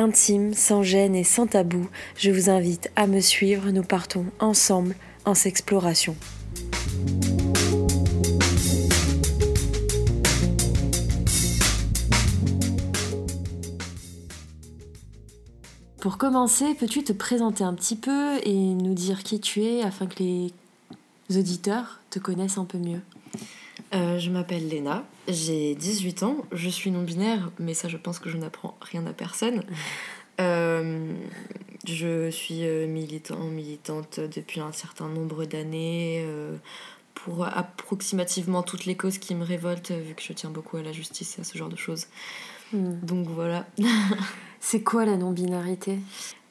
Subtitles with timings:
[0.00, 1.88] intime, sans gêne et sans tabou.
[2.16, 6.16] Je vous invite à me suivre, nous partons ensemble en s'exploration.
[16.00, 20.06] Pour commencer, peux-tu te présenter un petit peu et nous dire qui tu es afin
[20.06, 20.50] que les
[21.36, 23.00] auditeurs te connaissent un peu mieux?
[23.92, 28.30] Euh, je m'appelle Léna, j'ai 18 ans, je suis non-binaire, mais ça je pense que
[28.30, 29.62] je n'apprends rien à personne.
[30.38, 31.12] Euh,
[31.86, 36.24] je suis euh, militant, militante depuis un certain nombre d'années
[37.12, 40.92] pour approximativement toutes les causes qui me révoltent, vu que je tiens beaucoup à la
[40.92, 42.06] justice et à ce genre de choses.
[42.72, 42.94] Hmm.
[43.02, 43.66] Donc voilà.
[44.60, 45.98] c'est quoi la non-binarité?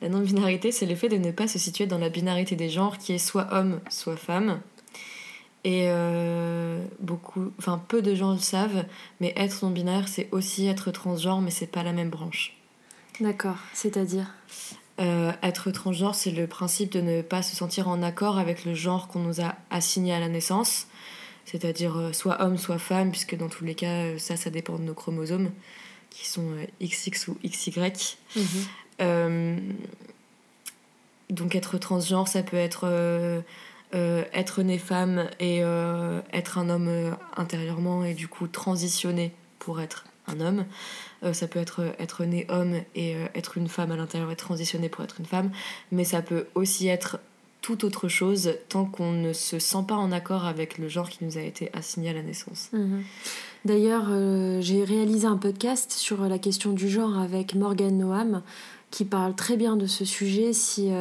[0.02, 3.00] La non-binarité, c'est le fait de ne pas se situer dans la binarité des genres
[3.00, 4.60] qui est soit homme, soit femme.
[5.66, 8.86] Et euh, beaucoup, enfin peu de gens le savent,
[9.20, 12.56] mais être non-binaire, c'est aussi être transgenre, mais c'est pas la même branche.
[13.20, 14.34] D'accord, c'est-à-dire?
[15.02, 18.74] Euh, Être transgenre, c'est le principe de ne pas se sentir en accord avec le
[18.74, 20.88] genre qu'on nous a assigné à la naissance,
[21.46, 24.84] c'est-à-dire euh, soit homme, soit femme, puisque dans tous les cas, ça, ça dépend de
[24.84, 25.52] nos chromosomes,
[26.10, 27.72] qui sont XX ou XY.
[29.00, 29.76] Mhm.
[31.30, 33.44] donc être transgenre, ça peut être
[33.96, 39.34] euh, être né femme et euh, être un homme euh, intérieurement et du coup transitionner
[39.58, 40.66] pour être un homme.
[41.34, 45.04] ça peut être être né homme et être une femme à l'intérieur et transitionner pour
[45.04, 45.50] être une femme.
[45.92, 47.18] Mais ça peut aussi être
[47.62, 51.26] tout autre chose tant qu'on ne se sent pas en accord avec le genre qui
[51.26, 52.70] nous a été assigné à la naissance.
[52.74, 53.04] Mhm.
[53.66, 54.06] D'ailleurs,
[54.62, 58.44] j'ai réalisé un podcast sur la question du genre avec Morgan Noam
[58.92, 60.54] qui parle très bien de ce sujet.
[60.54, 60.92] Si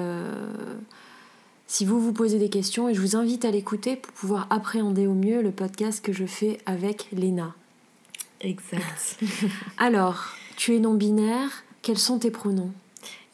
[1.68, 5.06] si vous vous posez des questions et je vous invite à l'écouter pour pouvoir appréhender
[5.06, 7.54] au mieux le podcast que je fais avec Léna.
[8.40, 9.18] Exact.
[9.76, 12.72] Alors, tu es non-binaire, quels sont tes pronoms?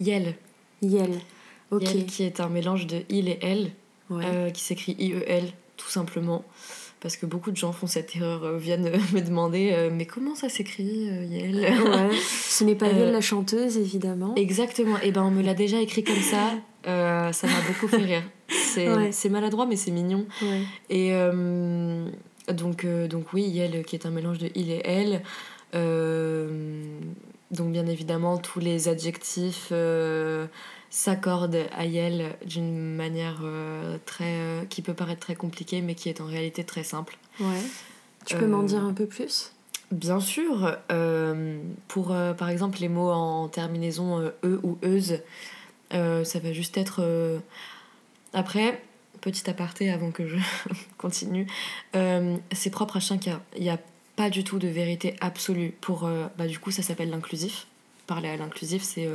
[0.00, 0.34] Yel.
[0.82, 1.20] Yel,
[1.70, 1.82] ok.
[1.82, 3.70] Yel qui est un mélange de il et elle,
[4.10, 6.44] euh, qui s'écrit I-E-L tout simplement.
[7.00, 10.34] Parce que beaucoup de gens font cette erreur, euh, viennent me demander euh, mais comment
[10.34, 11.56] ça s'écrit Yel?
[11.56, 12.10] Ouais.
[12.48, 14.34] Ce n'est pas Yel la chanteuse évidemment.
[14.34, 16.50] Exactement, et eh ben on me l'a déjà écrit comme ça
[16.86, 18.22] euh, ça m'a beaucoup fait rire.
[18.48, 20.26] C'est maladroit, mais c'est mignon.
[20.90, 22.08] Et euh,
[22.52, 25.22] donc, euh, donc, oui, Yel, qui est un mélange de il et elle.
[27.50, 29.72] donc, bien évidemment, tous les adjectifs
[30.90, 33.42] s'accordent à Yel d'une manière
[34.06, 37.16] très, qui peut paraître très compliquée, mais qui est en réalité très simple.
[37.40, 37.62] Ouais.
[38.26, 39.52] Tu peux m'en dire un peu plus?
[39.92, 40.76] Bien sûr.
[41.88, 45.20] pour, par exemple, les mots en terminaison e ou euse,
[45.92, 47.00] euh, ça va juste être.
[47.00, 47.38] Euh,
[48.32, 48.82] après,
[49.20, 50.36] petit aparté avant que je
[50.98, 51.46] continue,
[51.94, 53.40] euh, c'est propre à chacun.
[53.56, 53.78] Il n'y a
[54.16, 55.74] pas du tout de vérité absolue.
[55.80, 56.08] Pour,
[56.38, 57.66] bah, du coup, ça s'appelle l'inclusif.
[58.06, 59.08] Parler à l'inclusif, c'est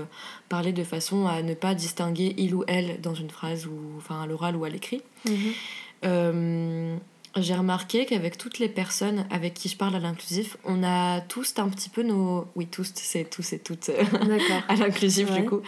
[0.50, 4.24] parler de façon à ne pas distinguer il ou elle dans une phrase, ou enfin
[4.24, 5.04] à l'oral ou à l'écrit.
[5.26, 7.00] Mhm
[7.36, 11.54] j'ai remarqué qu'avec toutes les personnes avec qui je parle à l'inclusif, on a tous
[11.58, 12.46] un petit peu nos...
[12.56, 14.04] Oui, tous, c'est tous et toutes euh,
[14.68, 15.62] à l'inclusif du coup.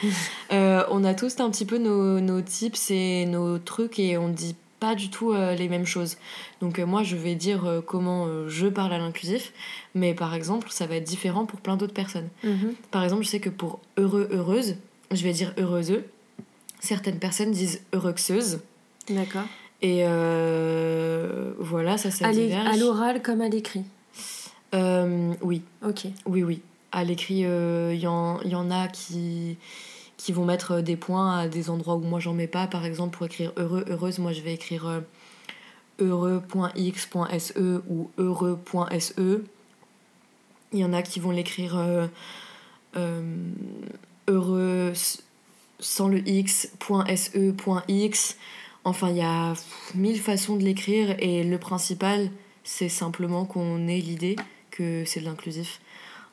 [0.51, 4.29] Euh, on a tous un petit peu nos, nos tips et nos trucs et on
[4.29, 6.17] dit pas du tout euh, les mêmes choses.
[6.61, 9.53] Donc moi, je vais dire comment je parle à l'inclusif,
[9.93, 12.29] mais par exemple, ça va être différent pour plein d'autres personnes.
[12.43, 12.73] Mhm.
[12.89, 14.77] Par exemple, je sais que pour heureux, heureuse,
[15.11, 15.99] je vais dire heureuse.
[16.79, 18.61] Certaines personnes disent heureuxeuse.
[19.09, 19.45] D'accord.
[19.81, 22.67] Et euh, voilà, ça, ça diverge.
[22.67, 23.83] À l'oral comme à l'écrit
[24.75, 25.63] euh, Oui.
[25.85, 26.05] Ok.
[26.25, 26.61] Oui, oui.
[26.91, 29.57] À l'écrit, il euh, y, en, y en a qui,
[30.17, 32.67] qui vont mettre des points à des endroits où moi j'en mets pas.
[32.67, 35.01] Par exemple, pour écrire heureux, heureuse, moi je vais écrire
[35.99, 39.41] heureux.x.se ou heureux.se.
[40.73, 42.09] Il y en a qui vont l'écrire
[44.27, 44.93] heureux
[45.79, 46.77] sans le x.se.x.
[48.83, 49.53] Enfin, il y a
[49.93, 52.31] mille façons de l'écrire et le principal,
[52.63, 54.35] c'est simplement qu'on ait l'idée
[54.71, 55.79] que c'est de l'inclusif.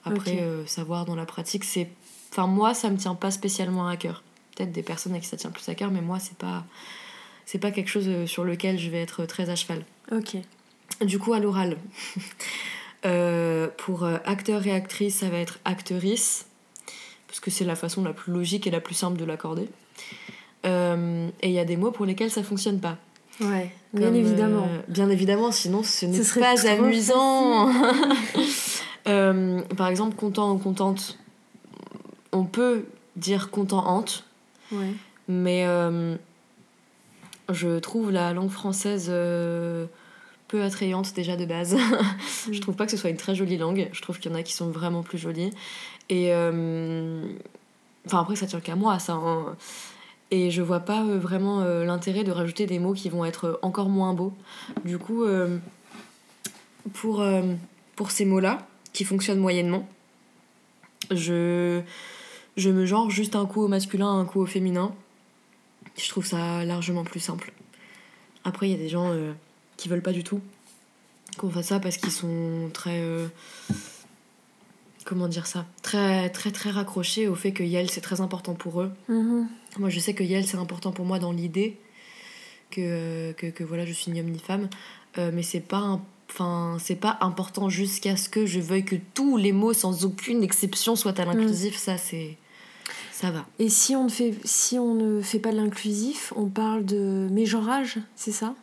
[0.05, 1.89] Après, euh, savoir dans la pratique, c'est.
[2.31, 4.23] Enfin, moi, ça me tient pas spécialement à cœur.
[4.55, 6.65] Peut-être des personnes à qui ça tient plus à cœur, mais moi, c'est pas.
[7.45, 9.85] C'est pas quelque chose euh, sur lequel je vais être très à cheval.
[10.13, 10.37] Ok.
[11.03, 11.77] Du coup, à l'oral.
[13.07, 16.47] Euh, pour acteur et actrice, ça va être actrice,
[17.29, 19.69] parce que c'est la façon la plus logique et la plus simple de l'accorder.
[20.67, 22.97] Euh, et il y a des mots pour lesquels ça fonctionne pas.
[23.41, 24.65] Ouais, bien évidemment.
[24.65, 27.71] Euh, bien évidemment, sinon ce n'est pas amusant.
[29.07, 31.17] Euh, par exemple, content ou contente,
[32.33, 32.85] on peut
[33.17, 34.25] dire content-hante.
[34.71, 34.93] Ouais.
[35.29, 35.65] Mais
[37.51, 39.07] je trouve la langue française
[40.49, 41.75] peu attrayante déjà de base.
[42.53, 43.89] je trouve pas que ce soit une très jolie langue.
[43.93, 45.53] Je trouve qu'il y en a qui sont vraiment plus jolies.
[46.11, 46.31] Et.
[48.05, 49.15] Enfin, après, ça tient qu'à moi, ça.
[49.15, 49.57] Hein.
[50.31, 53.47] Et je vois pas euh, vraiment euh, l'intérêt de rajouter des mots qui vont être
[53.47, 54.35] euh, encore moins beaux.
[54.85, 55.25] Du coup,
[56.93, 57.25] pour,
[57.97, 59.89] pour ces mots-là, qui fonctionnent moyennement,
[61.11, 61.81] je,
[62.57, 64.95] je me genre juste un coup au masculin, un coup au féminin.
[65.97, 67.53] Je trouve ça largement plus simple.
[68.45, 69.13] Après, il y a des gens
[69.77, 70.41] qui veulent pas du tout
[71.37, 73.03] qu'on fasse ça parce qu'ils sont très
[75.09, 78.83] comment dire ça très très très raccroché au fait que Yel c'est très important pour
[78.83, 79.47] eux mm-hmm.
[79.79, 81.79] moi je sais que Yel c'est important pour moi dans l'idée
[82.71, 84.69] que, que, que, voilà je suis ni homme ni femme
[85.17, 85.99] euh, mais c'est pas
[86.31, 90.43] enfin c'est pas important jusqu'à ce que je veuille que tous les mots sans aucune
[90.43, 91.79] exception soient à l'inclusif mm.
[91.79, 92.37] ça c'est
[93.11, 96.85] ça va et si on ne fait si on ne fait pas l'inclusif on parle
[96.85, 98.55] de mégenrage c'est ça?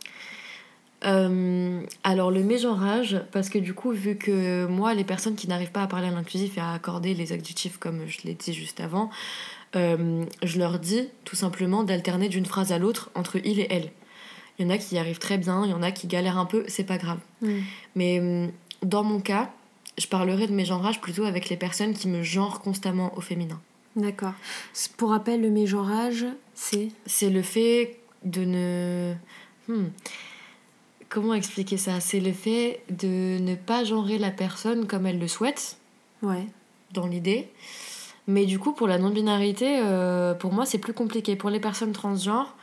[1.06, 5.72] Euh, alors le mégenrage, parce que du coup, vu que moi, les personnes qui n'arrivent
[5.72, 8.80] pas à parler à l'inclusif et à accorder les adjectifs comme je l'ai dit juste
[8.80, 9.10] avant,
[9.76, 13.92] euh, je leur dis tout simplement d'alterner d'une phrase à l'autre entre il et elle.
[14.58, 16.38] Il y en a qui y arrivent très bien, il y en a qui galèrent
[16.38, 17.20] un peu, c'est pas grave.
[17.96, 18.48] Mais euh,
[18.82, 19.52] dans mon cas,
[19.98, 23.60] je parlerai de mégenrage plutôt avec les personnes qui me genrent constamment au féminin.
[23.96, 24.34] D'accord.
[24.98, 26.90] Pour rappel, le mégenrage, c'est?
[27.06, 29.14] C'est le fait de ne...
[29.68, 29.88] Hmm
[31.10, 32.00] comment expliquer ça?
[32.00, 35.78] C'est le fait de ne pas genrer la personne comme elle le souhaite.
[36.22, 36.48] Ouais.
[36.94, 37.50] Dans l'idée.
[38.28, 41.36] Mais du coup, pour la non-binarité, euh, pour moi, c'est plus compliqué.
[41.36, 42.56] Pour les personnes transgenres,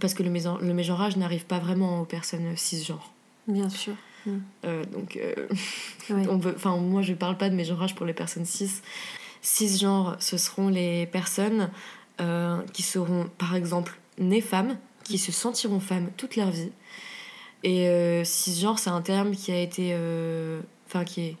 [0.00, 3.12] parce que le, le mégenrage n'arrive pas vraiment aux personnes cisgenres.
[3.46, 3.94] Bien sûr.
[4.26, 4.38] Mm.
[4.64, 5.34] Euh, donc, euh,
[6.28, 8.80] on veut, moi, je parle pas de mégenrage pour les personnes cis.
[9.42, 11.70] Cisgenres, ce seront les personnes
[12.72, 16.72] qui seront, par exemple, nées femmes, qui se sentiront femmes toute leur vie,
[17.64, 19.90] et euh, cisgenre, c'est un terme qui a été.
[19.92, 21.36] Euh, enfin, qui, est,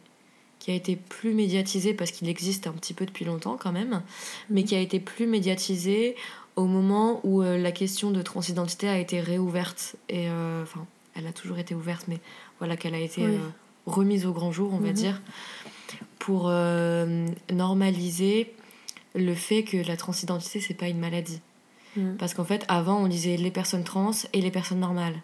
[0.58, 4.02] qui a été plus médiatisé parce qu'il existe un petit peu depuis longtemps quand même,
[4.50, 6.16] mais qui a été plus médiatisé
[6.56, 9.96] au moment où euh, la question de transidentité a été réouverte.
[10.08, 12.18] Et euh, enfin, elle a toujours été ouverte, mais
[12.58, 13.24] voilà qu'elle a été
[13.86, 14.94] remise au grand jour, on va mhm.
[14.94, 15.22] dire,
[16.18, 16.50] pour
[17.50, 18.52] normaliser
[19.14, 21.40] le fait que la transidentité, c'est pas une maladie.
[21.96, 22.16] Mhm.
[22.18, 25.22] Parce qu'en fait, avant, on disait les personnes trans et les personnes normales.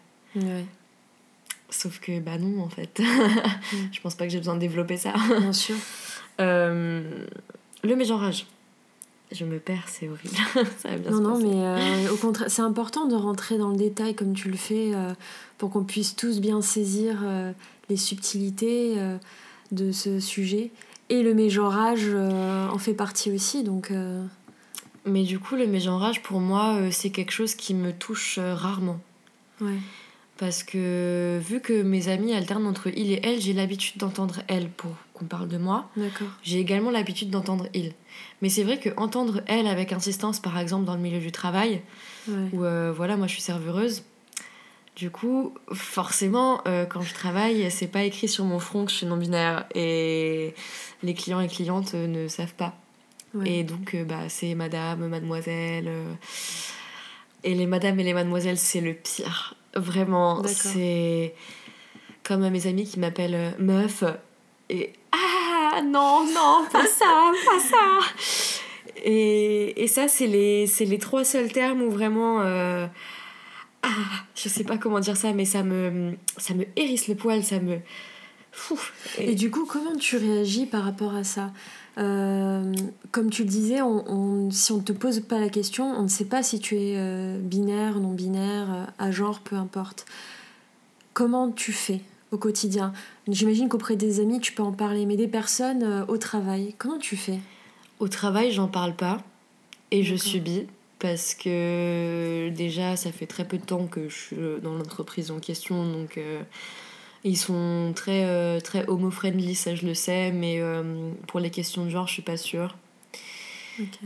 [1.69, 2.99] Sauf que, bah non, en fait.
[2.99, 3.75] Mm.
[3.91, 5.13] je pense pas que j'ai besoin de développer ça.
[5.39, 5.75] Bien sûr.
[6.41, 7.01] Euh,
[7.85, 8.45] le mégenrage.
[9.31, 10.35] Je me perds, c'est horrible.
[10.79, 13.77] ça va bien non, non, mais euh, au contraire, c'est important de rentrer dans le
[13.77, 15.13] détail comme tu le fais euh,
[15.57, 17.23] pour qu'on puisse tous bien saisir
[17.89, 18.97] les subtilités
[19.71, 20.71] de ce sujet.
[21.07, 23.93] Et le mégenrage en fait partie aussi, donc.
[25.05, 28.99] Mais du coup, le mégenrage, pour moi, c'est quelque chose qui me touche rarement.
[29.61, 29.79] Ouais.
[30.37, 34.69] Parce que vu que mes amis alternent entre il et elle, j'ai l'habitude d'entendre elle
[34.69, 35.89] pour qu'on parle de moi.
[35.95, 36.27] D'accord.
[36.43, 37.93] J'ai également l'habitude d'entendre il.
[38.41, 41.81] Mais c'est vrai que entendre elle avec insistance, par exemple dans le milieu du travail,
[42.27, 44.03] où euh, voilà, moi je suis serveuse.
[44.97, 48.97] Du coup, forcément, euh, quand je travaille, c'est pas écrit sur mon front que je
[48.97, 49.65] suis non-binaire.
[49.73, 50.53] Et
[51.03, 52.75] les clients et clientes euh, ne savent pas.
[53.43, 55.91] Et donc, bah, c'est madame, mademoiselle.
[57.45, 59.55] Et les madames et les mademoiselles, c'est le pire.
[59.75, 61.33] Vraiment, c'est
[62.23, 64.03] comme mes amis qui m'appellent euh, meuf
[64.69, 67.99] et ah non, non, pas ça, pas ça.
[69.03, 72.41] Et, et ça, c'est les, les trois seuls termes où vraiment.
[72.41, 72.87] Euh,
[73.83, 73.89] ah,
[74.35, 77.59] je sais pas comment dire ça, mais ça me, ça me hérisse le poil, ça
[77.59, 77.79] me.
[79.19, 79.35] Et...
[79.35, 81.51] du coup, comment tu réagis par rapport à ça?
[81.97, 82.73] Euh,
[83.11, 86.07] Comme tu le disais, on, si on ne te pose pas la question, on ne
[86.07, 90.05] sait pas si tu es euh, binaire, non binaire, euh, à genre, peu importe.
[91.13, 92.93] Comment tu fais au quotidien?
[93.27, 97.15] J'imagine qu'auprès des amis, tu peux en parler, mais des personnes au travail, comment tu
[97.15, 97.39] fais?
[97.99, 99.23] Au travail, j'en parle pas
[99.91, 100.67] et je subis
[100.99, 105.39] parce que déjà, ça fait très peu de temps que je suis dans l'entreprise en
[105.39, 106.19] question, donc
[107.25, 111.83] ils sont très, euh, très homo-friendly, ça je le sais, mais euh, pour les questions
[111.83, 112.77] de genre, je suis pas sûre.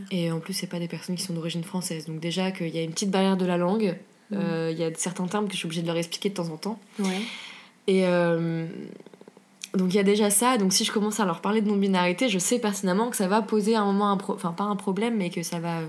[0.10, 2.08] Et en plus, c'est pas des personnes qui sont d'origine française.
[2.08, 3.98] Donc, déjà, qu'il y a une petite barrière de la langue.
[4.32, 4.36] Mm.
[4.36, 6.50] Euh, il y a certains termes que je suis obligée de leur expliquer de temps
[6.50, 6.80] en temps.
[6.98, 7.20] Ouais.
[7.86, 8.02] Et
[9.76, 10.58] donc, il y a déjà ça.
[10.58, 13.44] Donc, si je commence à leur parler de non-binarité, je sais personnellement que ça va
[13.44, 15.82] poser un moment, un enfin, pas un problème, mais que ça va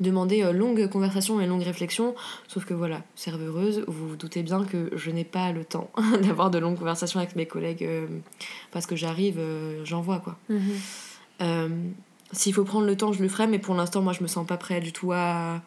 [0.00, 2.14] demander euh, longue conversation et longue réflexion.
[2.48, 5.90] Sauf que voilà, serveureuse, vous vous doutez bien que je n'ai pas le temps
[6.22, 8.06] d'avoir de longues conversations avec mes collègues euh,
[8.70, 10.36] parce que j'arrive, euh, j'envoie quoi.
[10.48, 11.94] Mhm.
[12.32, 14.44] S'il faut prendre le temps, je le ferai, mais pour l'instant, moi, je me sens
[14.44, 15.62] pas prêt du tout à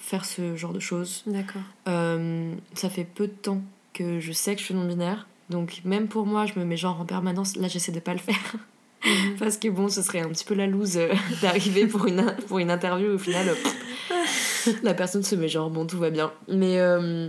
[0.00, 1.22] faire ce genre de choses.
[1.26, 1.62] D'accord.
[1.86, 3.60] Euh, ça fait peu de temps
[3.92, 5.28] que je sais que je suis non-binaire.
[5.50, 7.56] Donc même pour moi, je me mets genre en permanence.
[7.56, 8.56] Là, j'essaie de pas le faire.
[9.04, 9.36] Mhm.
[9.38, 12.58] Parce que bon, ce serait un petit peu la loose euh, d'arriver pour une, pour
[12.58, 13.14] une interview.
[13.14, 16.32] Au final, euh, pff, la personne se met genre, bon, tout va bien.
[16.48, 17.28] Mais euh,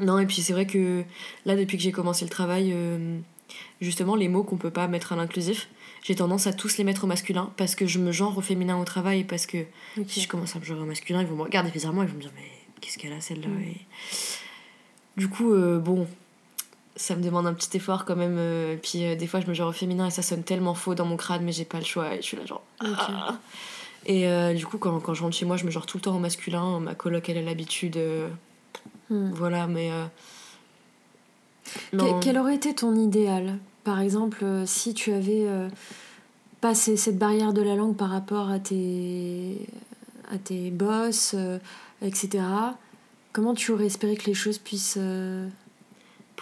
[0.00, 1.02] non, et puis c'est vrai que
[1.46, 3.18] là, depuis que j'ai commencé le travail, euh,
[3.80, 5.68] justement, les mots qu'on peut pas mettre à l'inclusif,
[6.02, 8.78] j'ai tendance à tous les mettre au masculin parce que je me genre au féminin
[8.78, 9.58] au travail parce que
[10.06, 12.10] si je commence à me genre au masculin, ils vont me regarder bizarrement et ils
[12.10, 12.50] vont me dire, mais
[12.82, 13.62] qu'est-ce qu'elle a celle-là Mm.
[13.62, 13.76] Et
[15.16, 16.06] Du coup, bon,
[16.96, 18.36] ça me demande un petit effort quand même.
[18.38, 20.94] euh, puis euh, des fois, je me genre au féminin et ça sonne tellement faux
[20.94, 22.62] dans mon crâne, mais j'ai pas le choix et je suis là genre.
[22.80, 23.36] Ah.
[24.06, 26.02] Et euh, du coup, quand, quand je rentre chez moi, je me genre tout le
[26.02, 26.78] temps au masculin.
[26.80, 27.96] Ma coloc, elle a l'habitude.
[27.96, 28.28] euh,
[29.10, 29.30] Hmm.
[29.34, 29.90] voilà, mais.
[31.92, 33.58] Que- quel aurait été ton idéal?
[33.84, 35.46] Par exemple, si tu avais
[36.62, 39.66] passé cette barrière de la langue par rapport à tes,
[40.32, 41.34] à tes boss,
[42.02, 42.44] etc.,
[43.32, 44.98] comment tu aurais espéré que les choses puissent...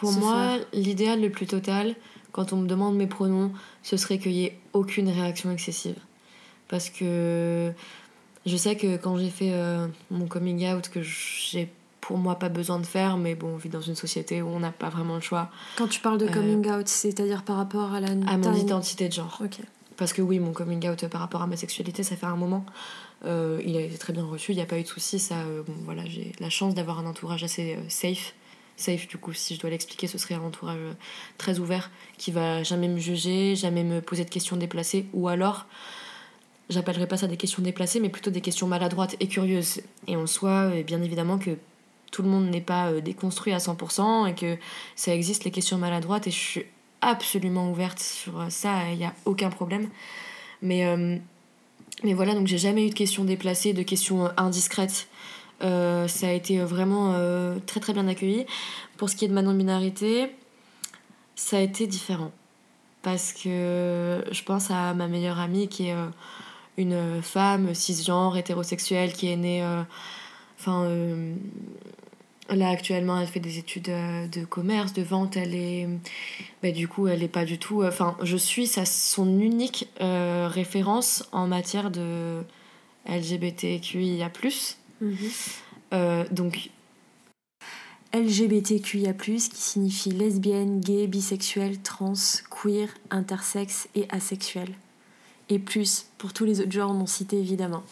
[0.02, 1.94] Pour moi, l'idéal le plus total,
[2.32, 5.96] quand on me demande mes pronoms, ce serait qu'il n'y ait aucune réaction excessive.
[6.68, 7.72] Parce que
[8.46, 12.48] je sais que quand j'ai fait euh, mon coming out, que j'ai pour moi pas
[12.48, 15.14] besoin de faire, mais bon, on vit dans une société où on n'a pas vraiment
[15.14, 18.08] le choix, Quand tu parles de Euh, coming out, c'est-à-dire par rapport à la...
[18.08, 19.40] à mon identité de genre.
[19.44, 19.58] Ok.
[19.96, 22.64] Parce que oui, mon coming out par rapport à ma sexualité, ça fait un moment.
[23.24, 25.20] Euh, il a été très bien reçu, il n'y a pas eu de soucis.
[25.20, 28.34] Ça, bon, voilà, j'ai la chance d'avoir un entourage assez safe.
[28.82, 30.94] Safe, du coup, si je dois l'expliquer, ce serait un entourage euh,
[31.38, 35.06] très ouvert qui va jamais me juger, jamais me poser de questions déplacées.
[35.12, 35.66] Ou alors,
[36.68, 39.82] j'appellerais pas ça des questions déplacées, mais plutôt des questions maladroites et curieuses.
[40.08, 41.56] Et en soi, euh, bien évidemment que
[42.10, 44.58] tout le monde n'est pas euh, déconstruit à 100% et que
[44.96, 46.66] ça existe les questions maladroites et je suis
[47.00, 49.88] absolument ouverte sur ça, il n'y a aucun problème.
[50.60, 50.86] Mais,
[52.04, 55.08] mais voilà, donc j'ai jamais eu de questions déplacées, de questions indiscrètes.
[55.62, 58.46] Euh, ça a été euh, vraiment euh, très très bien accueilli.
[58.96, 60.30] Pour ce qui est de ma non-binarité,
[61.34, 62.32] ça a été différent.
[63.02, 65.96] Parce que je pense à ma meilleure amie qui est
[66.76, 69.64] une femme cisgenre, hétérosexuelle, qui est née.
[70.58, 70.88] Enfin.
[72.48, 73.84] Là actuellement elle fait des études
[74.30, 75.88] de commerce, de vente, elle est
[76.62, 81.24] bah, du coup elle est pas du tout enfin je suis sa, son unique référence
[81.32, 82.42] en matière de
[83.08, 84.30] LGBTQIA+.
[85.02, 85.16] Mhm.
[85.92, 86.70] Euh, donc
[88.14, 92.14] LGBTQIA+, qui signifie lesbienne, gay, bisexuel, trans,
[92.50, 94.68] queer, intersexe et asexuel.
[95.48, 97.82] Et plus, pour tous les autres genres non cités évidemment.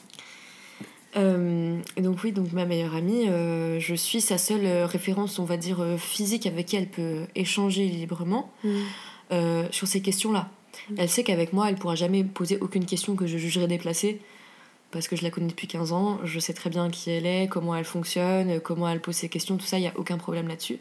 [1.17, 5.39] Euh, et donc oui, donc ma meilleure amie, euh, je suis sa seule euh, référence,
[5.39, 8.53] on va dire, euh, physique avec qui elle peut échanger librement
[9.33, 10.51] euh, sur ces questions-là.
[10.89, 10.95] Mm.
[10.99, 14.21] Elle sait qu'avec moi, elle pourra jamais poser aucune question que je jugerai déplacée,
[14.91, 17.49] parce que je la connais depuis 15 ans, je sais très bien qui elle est,
[17.49, 20.49] comment elle fonctionne, comment elle pose ses questions, tout ça, il n'y a aucun problème
[20.49, 20.79] là-dessus.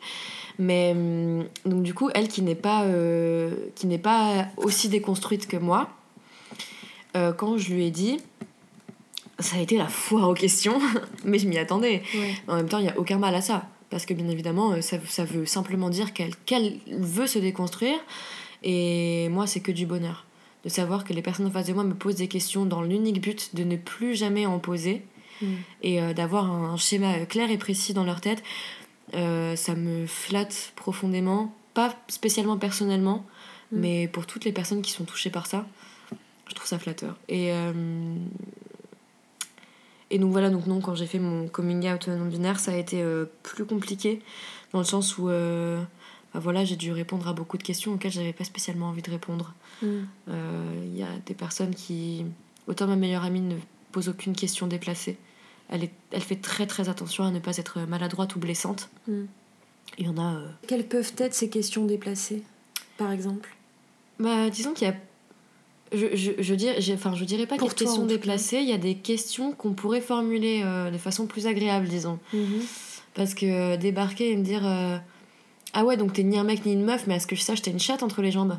[0.57, 5.47] Mais hum, donc du coup, elle qui n'est pas, euh, qui n'est pas aussi déconstruite
[5.47, 5.89] que moi,
[7.15, 8.19] euh, quand je lui ai dit,
[9.39, 10.79] ça a été la foire aux questions,
[11.23, 12.01] mais je m'y attendais.
[12.13, 12.33] Ouais.
[12.47, 13.67] En même temps, il n'y a aucun mal à ça.
[13.89, 17.97] Parce que bien évidemment, euh, ça, ça veut simplement dire qu'elle qu'elle veut se déconstruire.
[18.61, 20.25] Et moi, c'est que du bonheur.
[20.65, 23.21] De savoir que les personnes en face de moi me posent des questions dans l'unique
[23.21, 25.05] but de ne plus jamais en poser.
[25.41, 25.45] Mm.
[25.83, 28.43] Et euh, d'avoir un schéma euh, clair et précis dans leur tête.
[29.15, 31.55] Euh, ça me flatte profondément.
[31.73, 33.25] Pas spécialement personnellement,
[33.71, 33.79] Mm.
[33.79, 35.65] mais pour toutes les personnes qui sont touchées par ça.
[36.47, 37.15] Je trouve ça flatteur.
[37.27, 37.51] Et...
[37.53, 38.15] euh,
[40.11, 43.03] et donc voilà, donc non, quand j'ai fait mon coming out non-binaire, ça a été
[43.43, 44.23] plus compliqué,
[44.73, 45.29] dans le sens où
[46.33, 49.09] bah voilà, j'ai dû répondre à beaucoup de questions auxquelles j'avais pas spécialement envie de
[49.11, 49.53] répondre.
[49.81, 49.87] Mm.
[50.29, 52.25] Euh, Il y a des personnes qui...
[52.67, 53.55] Autant ma meilleure amie ne
[53.91, 55.17] pose aucune question déplacée.
[55.69, 58.89] Elle, est, elle fait très très attention à ne pas être maladroite ou blessante.
[59.07, 59.23] Mm.
[59.97, 60.35] Il y en a...
[60.35, 62.43] euh, Quelles peuvent être ces questions déplacées,
[62.97, 63.55] par exemple?
[64.19, 64.95] Bah, disons qu'il y a.
[65.91, 68.05] Je, je, je, dirais, j'ai- enfin, je dirais pas qu'il y a de toi, questions
[68.05, 72.19] déplacées, il y a des questions qu'on pourrait formuler euh, de façon plus agréable, disons.
[72.33, 72.61] Mhm.
[73.15, 74.61] Parce que débarquer et me dire
[75.73, 77.41] Ah ouais, donc t'es ni un mec ni une meuf, mais à ce que je
[77.41, 78.57] sache, t'as une chatte entre les jambes.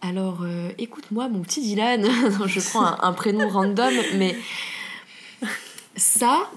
[0.00, 2.06] Alors, euh, écoute-moi, mon petit Dylan.
[2.46, 4.34] Je prends un, un prénom random, mais
[5.94, 6.48] ça,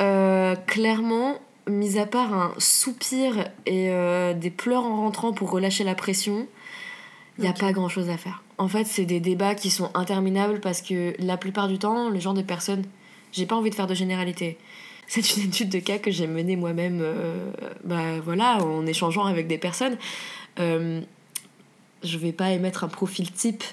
[0.00, 1.38] euh, clairement,
[1.68, 6.46] mis à part un soupir et euh, des pleurs en rentrant pour relâcher la pression,
[7.38, 8.42] Il n'y a pas grand chose à faire.
[8.58, 12.18] En fait, c'est des débats qui sont interminables parce que la plupart du temps, le
[12.18, 12.84] genre de personnes.
[13.30, 14.58] J'ai pas envie de faire de généralité.
[15.08, 17.50] C'est une étude de cas que j'ai menée moi-même, euh,
[17.84, 19.96] bah, voilà, en échangeant avec des personnes.
[20.58, 21.00] Euh,
[22.04, 23.64] je vais pas émettre un profil type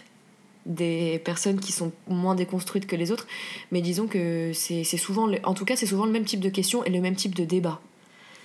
[0.66, 3.28] des personnes qui sont moins déconstruites que les autres,
[3.72, 6.84] mais disons que c'est souvent, en tout cas, c'est souvent le même type de questions
[6.84, 7.80] et le même type de débat.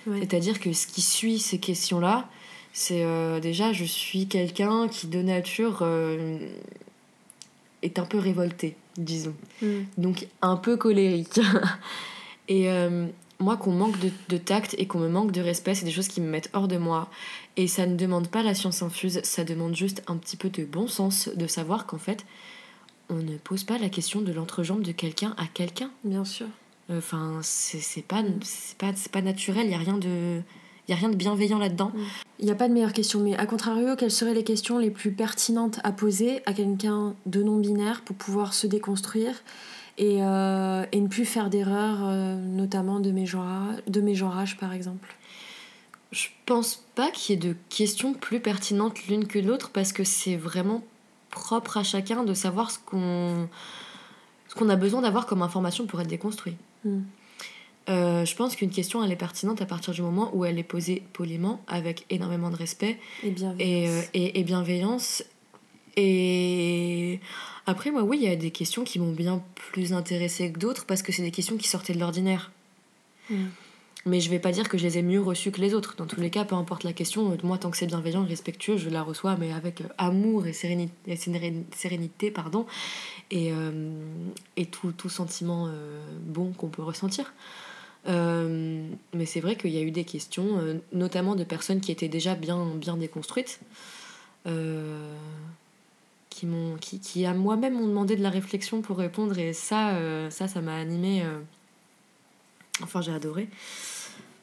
[0.05, 2.27] C'est-à-dire que ce qui suit ces questions-là,
[2.73, 6.39] c'est euh, déjà, je suis quelqu'un qui de nature euh,
[7.81, 9.35] est un peu révolté, disons.
[9.61, 9.81] Mm.
[9.97, 11.39] Donc un peu colérique.
[12.47, 13.07] et euh,
[13.39, 16.07] moi, qu'on manque de, de, tact et qu'on me manque de respect, c'est des choses
[16.07, 17.09] qui me mettent hors de moi.
[17.57, 20.63] Et ça ne demande pas la science infuse, ça demande juste un petit peu de
[20.65, 22.25] bon sens, de savoir qu'en fait,
[23.09, 25.91] on ne pose pas la question de l'entrejambe de quelqu'un à quelqu'un.
[26.03, 26.47] Bien sûr.
[26.89, 28.23] Enfin, c'est pas,
[28.77, 30.41] pas, pas naturel, il n'y a rien de
[30.87, 31.91] il n'y a rien de bienveillant là-dedans.
[32.39, 34.89] Il n'y a pas de meilleure question, mais à contrario, quelles seraient les questions les
[34.89, 39.35] plus pertinentes à poser à quelqu'un de non-binaire pour pouvoir se déconstruire
[39.97, 43.25] et, euh, et ne plus faire d'erreurs, euh, notamment de mes,
[43.87, 45.15] de mes genrages par exemple
[46.11, 50.03] Je pense pas qu'il y ait de questions plus pertinentes l'une que l'autre parce que
[50.03, 50.83] c'est vraiment
[51.29, 53.47] propre à chacun de savoir ce qu'on
[54.47, 56.57] ce qu'on a besoin d'avoir comme information pour être déconstruit.
[56.83, 57.03] Hmm.
[57.89, 60.63] Euh, je pense qu'une question, elle est pertinente à partir du moment où elle est
[60.63, 63.59] posée poliment, avec énormément de respect et bienveillance.
[63.59, 65.23] Et, euh, et, bienveillance.
[65.97, 67.19] Et
[67.65, 70.85] après, moi, oui, il y a des questions qui m'ont bien plus intéressée que d'autres
[70.85, 72.51] parce que c'est des questions qui sortaient de l'ordinaire.
[73.29, 73.45] Mm.
[74.07, 75.95] Mais je vais pas dire que je les ai mieux reçues que les autres.
[75.95, 78.77] Dans tous les cas, peu importe la question, moi, tant que c'est bienveillant et respectueux,
[78.77, 81.15] je la reçois, mais avec euh, amour et sérénité,
[81.75, 82.65] sérénité pardon,
[83.29, 83.51] et,
[84.57, 85.69] et tout, tout sentiment
[86.25, 87.31] bon qu'on peut ressentir.
[88.07, 91.91] Euh, mais c'est vrai qu'il y a eu des questions, euh, notamment de personnes qui
[91.91, 93.59] étaient déjà bien, bien déconstruites,
[94.47, 95.15] euh,
[96.41, 99.95] qui, m'ont, qui, qui à moi-même m'ont demandé de la réflexion pour répondre, et ça,
[100.29, 101.23] ça, ça m'a animé.
[102.81, 103.47] Enfin, j'ai adoré.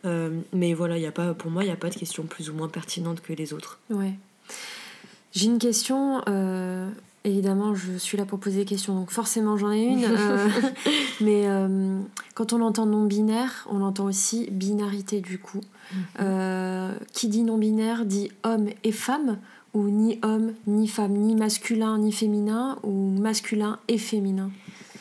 [0.05, 2.55] mais voilà, y a pas, pour moi, il n'y a pas de questions plus ou
[2.55, 3.79] moins pertinentes que les autres.
[3.91, 4.15] Ouais.
[5.33, 6.23] J'ai une question
[7.25, 10.05] Évidemment, je suis là pour poser des questions, donc forcément j'en ai une.
[10.05, 10.49] Euh,
[11.21, 12.01] mais euh,
[12.35, 15.61] quand on entend non-binaire, on entend aussi binarité du coup.
[15.93, 16.01] Mhm.
[16.21, 19.39] Euh, qui dit non-binaire dit homme et femme,
[19.79, 24.51] ou ni homme, ni femme, ni masculin, ni féminin, ou masculin et féminin.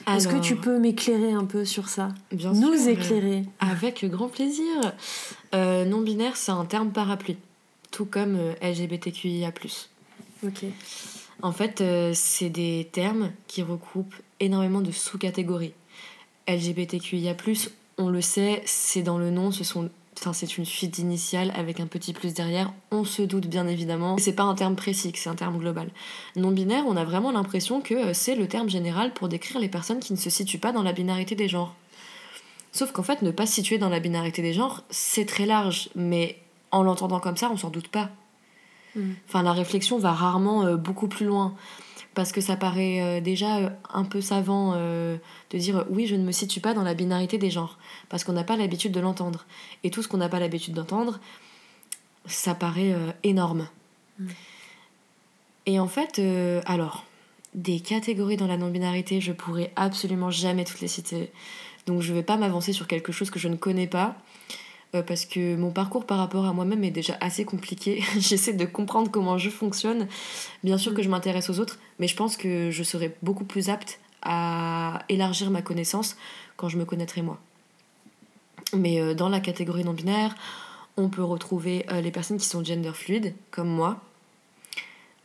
[0.08, 2.10] Est-ce que tu peux m'éclairer un peu sur ça?
[2.32, 4.94] Bien Nous éclairer Avec grand plaisir.
[5.54, 7.38] non-binaire, c'est un terme parapluie,
[7.92, 9.52] tout comme LGBTQIA.
[10.44, 10.66] Ok.
[11.42, 15.74] En fait, euh, c'est des termes qui recoupent énormément de sous-catégories.
[16.48, 17.36] LGBTQIA,
[17.98, 21.80] on le sait, c'est dans le nom, ce sont Enfin, c'est une suite d'initiales avec
[21.80, 22.74] un petit plus derrière.
[22.92, 24.18] On se doute bien évidemment.
[24.18, 25.90] C'est pas un terme précis, c'est un terme global.
[26.36, 30.00] Non-binaire, on a vraiment l'impression que euh, c'est le terme général pour décrire les personnes
[30.00, 31.76] qui ne se situent pas dans la binarité des genres.
[32.72, 35.90] Sauf qu'en fait, ne pas se situer dans la binarité des genres, c'est très large,
[35.96, 36.40] mais
[36.72, 38.10] en l'entendant comme ça, on s'en doute pas.
[38.96, 39.12] Mm.
[39.28, 41.54] Enfin, la réflexion va rarement euh, beaucoup plus loin.
[42.18, 45.20] Parce que ça paraît euh, déjà euh, un peu savant de
[45.54, 47.78] dire oui, je ne me situe pas dans la binarité des genres.
[48.10, 49.46] Parce qu'on n'a pas l'habitude de l'entendre.
[49.84, 51.20] Et tout ce qu'on n'a pas l'habitude d'entendre,
[52.26, 53.68] ça paraît énorme.
[54.18, 54.28] Mm.
[55.68, 56.20] Et en fait,
[56.66, 57.06] alors,
[57.54, 61.32] des catégories dans la non-binarité, je pourrais absolument jamais toutes les citer.
[61.86, 64.16] Donc je ne vais pas m'avancer sur quelque chose que je ne connais pas.
[64.96, 68.04] Euh, parce que mon parcours par rapport à moi-même est déjà assez compliqué.
[68.18, 70.08] J'essaie de comprendre comment je fonctionne.
[70.64, 73.70] Bien sûr que je m'intéresse aux autres, mais je pense que je serai beaucoup plus
[73.70, 76.16] apte à élargir ma connaissance
[76.56, 77.38] quand je me connaîtrai moi.
[78.74, 80.36] Mais euh, dans la catégorie non binaire,
[80.96, 84.02] on peut retrouver euh, les personnes qui sont gender fluides, comme moi.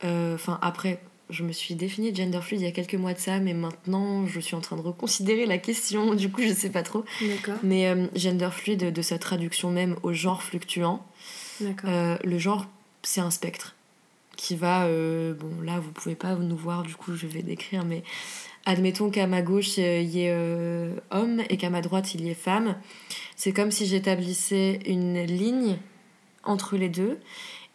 [0.05, 3.39] Enfin, après, je me suis définie gender fluid il y a quelques mois de ça,
[3.39, 6.83] mais maintenant je suis en train de reconsidérer la question, du coup je sais pas
[6.83, 7.03] trop.
[7.63, 11.05] Mais euh, gender fluid de, sa traduction même au genre fluctuant.
[11.85, 12.67] Euh, le genre,
[13.03, 13.75] c'est un spectre
[14.35, 14.85] qui va.
[14.85, 18.03] Euh, bon, là vous pouvez pas nous voir, du coup je vais décrire, mais
[18.65, 22.35] admettons qu'à ma gauche il y ait homme et qu'à ma droite il y ait
[22.35, 22.75] femme.
[23.35, 25.77] C'est comme si j'établissais une ligne
[26.43, 27.19] entre les deux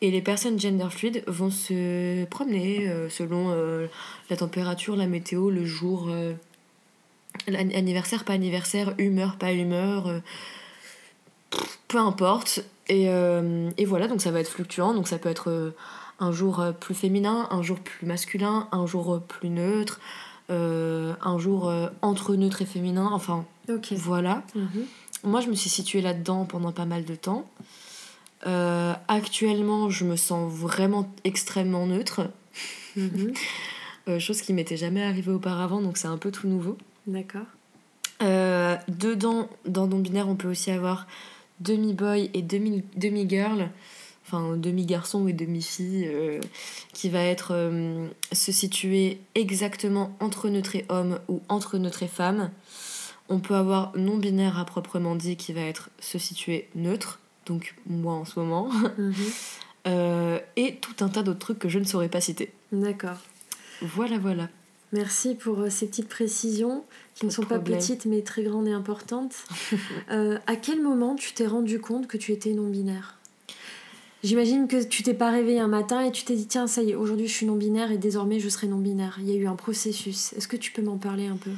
[0.01, 3.87] et les personnes gender fluides vont se promener euh, selon euh,
[4.31, 6.35] la température, la météo, le jour, euh,
[7.47, 10.21] anniversaire, pas anniversaire, humeur, pas humeur,
[11.89, 12.61] peu importe.
[12.89, 14.95] Et, et, voilà, donc ça va être fluctuant.
[14.95, 15.75] Donc ça peut être
[16.21, 20.01] un jour plus féminin, un jour plus masculin, un jour plus neutre,
[20.49, 23.11] un jour entre neutre et féminin.
[23.13, 23.45] Enfin,
[23.93, 24.43] voilà.
[24.55, 24.87] Mhm.
[25.25, 27.47] Moi, je me suis située là-dedans pendant pas mal de temps.
[28.47, 32.31] Euh, actuellement, je me sens vraiment extrêmement neutre.
[32.97, 33.33] Mhm.
[34.19, 36.79] chose qui m'était jamais arrivée auparavant, donc c'est un peu tout nouveau.
[37.07, 37.47] D'accord.
[38.21, 41.07] dedans, dans non-binaire, on peut aussi avoir
[41.61, 43.71] demi-boy et demi-girl
[44.29, 46.41] enfin demi-garçon et demi-fille, euh,
[46.93, 52.09] qui va être euh, se situer exactement entre neutre et homme ou entre neutre et
[52.09, 52.51] femme.
[53.31, 58.15] On peut avoir non-binaire à proprement dit qui va être se situer neutre, donc moi
[58.15, 59.15] en ce moment, mhm.
[59.87, 62.53] euh, et tout un tas d'autres trucs que je ne saurais pas citer.
[62.73, 63.19] D'accord.
[63.83, 64.49] Voilà, voilà.
[64.93, 66.85] Merci pour ces petites précisions
[67.15, 69.35] qui ne sont pas petites mais très grandes et importantes.
[70.09, 73.19] à quel moment tu t'es rendu compte que tu étais non-binaire?
[74.25, 76.91] J'imagine que tu t'es pas réveillé un matin et tu t'es dit tiens ça y
[76.91, 79.19] est aujourd'hui je suis non binaire et désormais je serai non binaire.
[79.21, 80.33] Il y a eu un processus.
[80.33, 81.51] Est-ce que tu peux m'en parler un peu?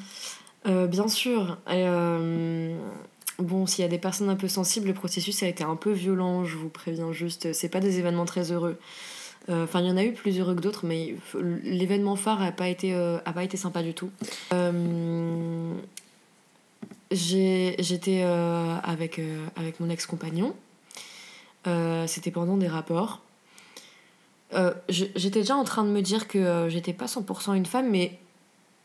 [0.66, 1.56] Euh, Bien sûr.
[1.68, 2.76] Euh,
[3.40, 5.92] bon s'il y a des personnes un peu sensibles le processus a été un peu
[5.92, 6.44] violent.
[6.44, 7.52] Je vous préviens juste.
[7.52, 8.78] C'est pas des événements très heureux.
[9.48, 11.14] Euh, enfin il y en a eu plus heureux que d'autres mais
[11.64, 14.10] l'événement phare a pas été a pas été sympa du tout.
[17.10, 19.20] J'étais avec
[19.80, 20.54] mon ex compagnon.
[21.66, 23.20] Euh, c'était pendant des rapports.
[24.54, 27.90] Euh, j'étais déjà en train de me dire que euh, j'étais pas 100% une femme,
[27.90, 28.18] mais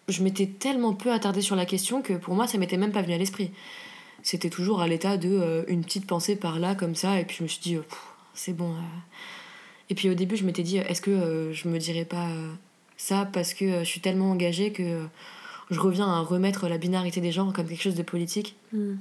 [0.07, 3.01] je m'étais tellement peu attardée sur la question que pour moi, ça m'était même pas
[3.01, 3.51] venu à l'esprit.
[4.25, 7.43] C'était toujours à l'état de une petite pensée par là, comme ça, et puis je
[7.43, 7.77] me suis dit,
[8.33, 8.73] c'est bon.
[9.91, 12.29] Et puis au début, je m'étais dit, est-ce que je me dirais pas
[12.97, 15.05] ça parce que je suis tellement engagée que
[15.69, 18.95] je reviens à remettre la binarité des genres comme quelque chose de politique hmm.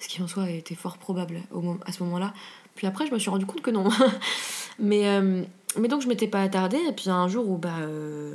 [0.00, 2.32] Ce qui en soi était fort probable au, à ce moment-là.
[2.74, 3.88] Puis après, je me suis rendu compte que non.
[4.80, 5.44] mais, euh,
[5.78, 6.80] mais donc, je m'étais pas attardée.
[6.88, 8.34] Et puis un jour où, bah, euh,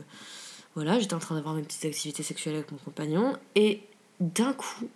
[0.76, 3.36] voilà, j'étais en train d'avoir mes petites activités sexuelles avec mon compagnon.
[3.56, 3.82] Et
[4.22, 4.88] d'un coup,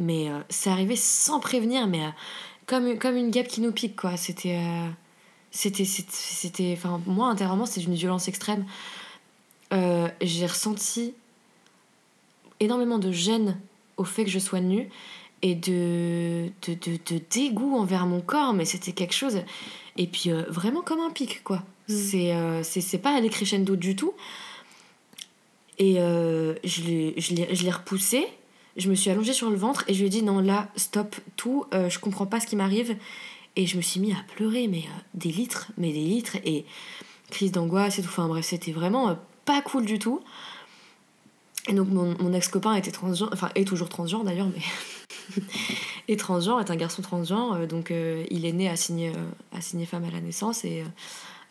[0.00, 2.00] mais euh, c'est arrivé sans prévenir, mais
[2.66, 4.16] comme, comme une guêpe qui nous pique, quoi.
[4.16, 4.58] C'était.
[5.50, 5.84] c'était.
[5.84, 6.74] C'était.
[6.76, 8.64] Enfin, moi, intérieurement, c'était une violence extrême.
[9.72, 11.14] J'ai ressenti
[12.60, 13.58] énormément de gêne
[13.96, 14.88] au fait que je sois nue
[15.42, 19.40] et de, de, de, dégoût envers mon corps, mais c'était quelque chose.
[19.96, 21.62] Et puis euh, vraiment comme un pic, quoi.
[21.88, 21.94] Mm.
[22.14, 24.12] Euh, c'est, c'est, pas aller crescendo du tout.
[25.78, 28.26] Et euh, je l'ai repoussé,
[28.76, 31.16] je me suis allongée sur le ventre et je lui ai dit non, là, stop
[31.36, 32.96] tout, je comprends pas ce qui m'arrive.
[33.56, 36.64] Et je me suis mis à pleurer, mais des litres, mais des litres, et
[37.30, 38.08] crise d'angoisse et tout.
[38.08, 40.20] Enfin bref, c'était vraiment pas cool du tout.
[41.68, 45.42] Et donc mon, mon ex-copain était transgenre, enfin est toujours transgenre d'ailleurs, mais
[46.08, 49.12] et transgenre, est un garçon transgenre, euh, donc euh, il est né assigné,
[49.52, 50.84] assigné euh, femme à la naissance et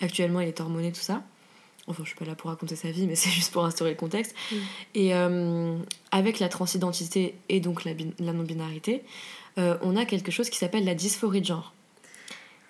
[0.01, 1.23] actuellement il est hormoné, tout ça.
[1.89, 3.97] Enfin, je suis pas là pour raconter sa vie, mais c'est juste pour instaurer le
[3.97, 4.36] contexte.
[4.52, 4.56] Mm.
[4.95, 5.13] Et
[6.12, 9.04] avec la transidentité et donc la, la non-binarité,
[9.58, 11.73] on a quelque chose qui s'appelle la dysphorie de genre.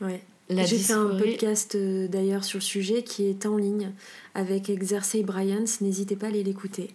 [0.01, 0.21] Ouais.
[0.49, 3.91] J'ai fait un podcast d'ailleurs sur le sujet qui est en ligne
[4.34, 5.65] avec Exercey Bryant.
[5.82, 6.89] N'hésitez pas à aller l'écouter.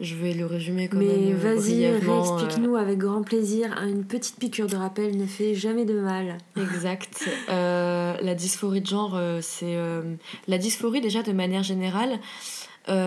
[0.00, 3.76] Je vais le résumer comme Mais vas-y, explique-nous avec grand plaisir.
[3.86, 6.38] Une petite piqûre de rappel ne fait jamais de mal.
[6.56, 7.28] Exact.
[7.50, 9.76] Euh, la dysphorie de genre, euh, c'est...
[9.76, 10.14] Euh,
[10.48, 12.18] la dysphorie, déjà, de manière générale,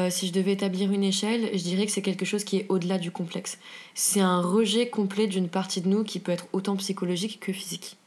[0.09, 2.99] si je devais établir une échelle, je dirais que c'est quelque chose qui est au-delà
[2.99, 3.57] du complexe.
[3.95, 7.97] C'est un rejet complet d'une partie de nous qui peut être autant psychologique que physique.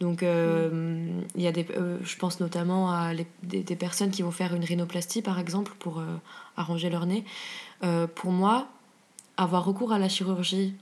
[0.00, 1.66] Donc, a des,
[2.02, 6.02] je pense notamment à des, personnes qui vont faire une rhinoplastie, par exemple, pour
[6.56, 7.24] arranger leur nez.
[7.84, 8.68] Euh, pour moi,
[9.36, 10.74] avoir recours à la chirurgie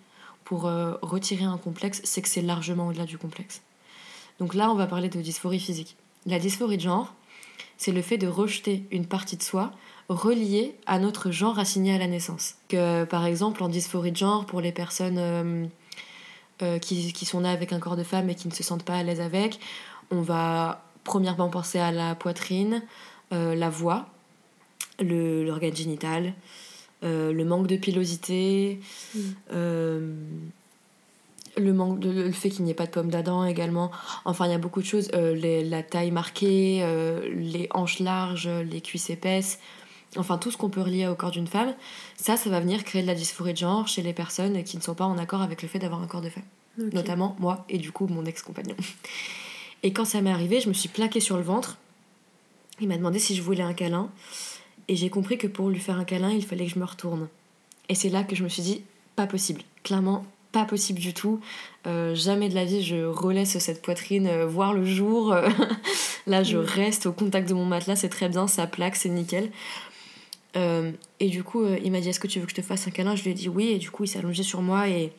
[0.45, 3.63] pour euh, retirer un complexe, c'est que c'est largement au-delà du complexe.
[4.39, 5.97] Donc là, on va parler de dysphorie physique.
[6.27, 7.15] La dysphorie de genre,
[7.77, 9.73] c'est le fait de rejeter une partie de soi
[10.09, 12.57] reliée à notre genre assigné à la naissance.
[12.69, 15.71] Que, par exemple, en dysphorie de genre, pour les personnes
[16.63, 18.85] euh, qui, qui, sont nées avec un corps de femme et qui ne se sentent
[18.85, 19.59] pas à l'aise avec,
[20.11, 22.83] on va premièrement penser à la poitrine,
[23.31, 24.07] la voix,
[25.01, 26.35] l'organe génital,
[27.05, 28.81] euh, le manque de pilosité,
[29.15, 29.21] mm.
[29.53, 30.15] euh,
[31.57, 33.91] le, manque de, le fait qu'il n'y ait pas de pomme d'Adam également.
[34.25, 35.11] Enfin, il y a beaucoup de choses.
[35.13, 36.85] Euh, la taille marquée,
[37.35, 39.59] les hanches larges, les cuisses épaisses.
[40.17, 41.75] Enfin, tout ce qu'on peut relier au corps d'une femme,
[42.17, 44.83] ça, ça va venir créer de la dysphorie de genre chez les personnes qui ne
[44.83, 46.45] sont pas en accord avec le fait d'avoir un corps de femme.
[46.93, 48.75] Notamment moi et du coup mon ex-compagnon.
[49.85, 51.79] Et quand ça m'est arrivé, je me suis plaquée sur le ventre.
[52.81, 54.11] Il m'a demandé si je voulais un câlin.
[54.89, 57.29] Et j'ai compris que pour lui faire un câlin, il fallait que je me retourne.
[57.89, 58.83] Et c'est là que je me suis dit,
[59.15, 59.63] pas possible.
[59.83, 61.41] Clairement, pas possible du tout.
[61.87, 65.35] Euh, jamais de la vie je relaisse cette poitrine euh, voir le jour.
[66.27, 66.65] là, je mm.
[66.65, 69.51] reste au contact de mon matelas, c'est très bien, ça plaque, c'est nickel.
[70.57, 72.87] Euh, et du coup, il m'a dit Est-ce que tu veux que je te fasse
[72.87, 73.17] un câlin?
[73.17, 74.89] Je lui ai dit oui, et du coup, il s'est allongé sur moi.
[74.89, 75.13] Et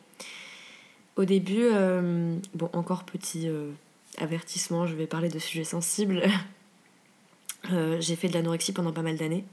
[1.16, 1.68] au début,
[2.54, 3.48] bon, encore petit
[4.18, 6.22] avertissement, je vais parler de sujets sensibles.
[7.72, 9.44] euh, j'ai fait de l'anorexie pendant pas mal d'années.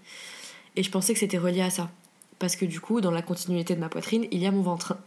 [0.75, 1.91] Et je pensais que c'était relié à ça.
[2.39, 4.97] Parce que du coup, dans la continuité de ma poitrine, il y a mon ventre.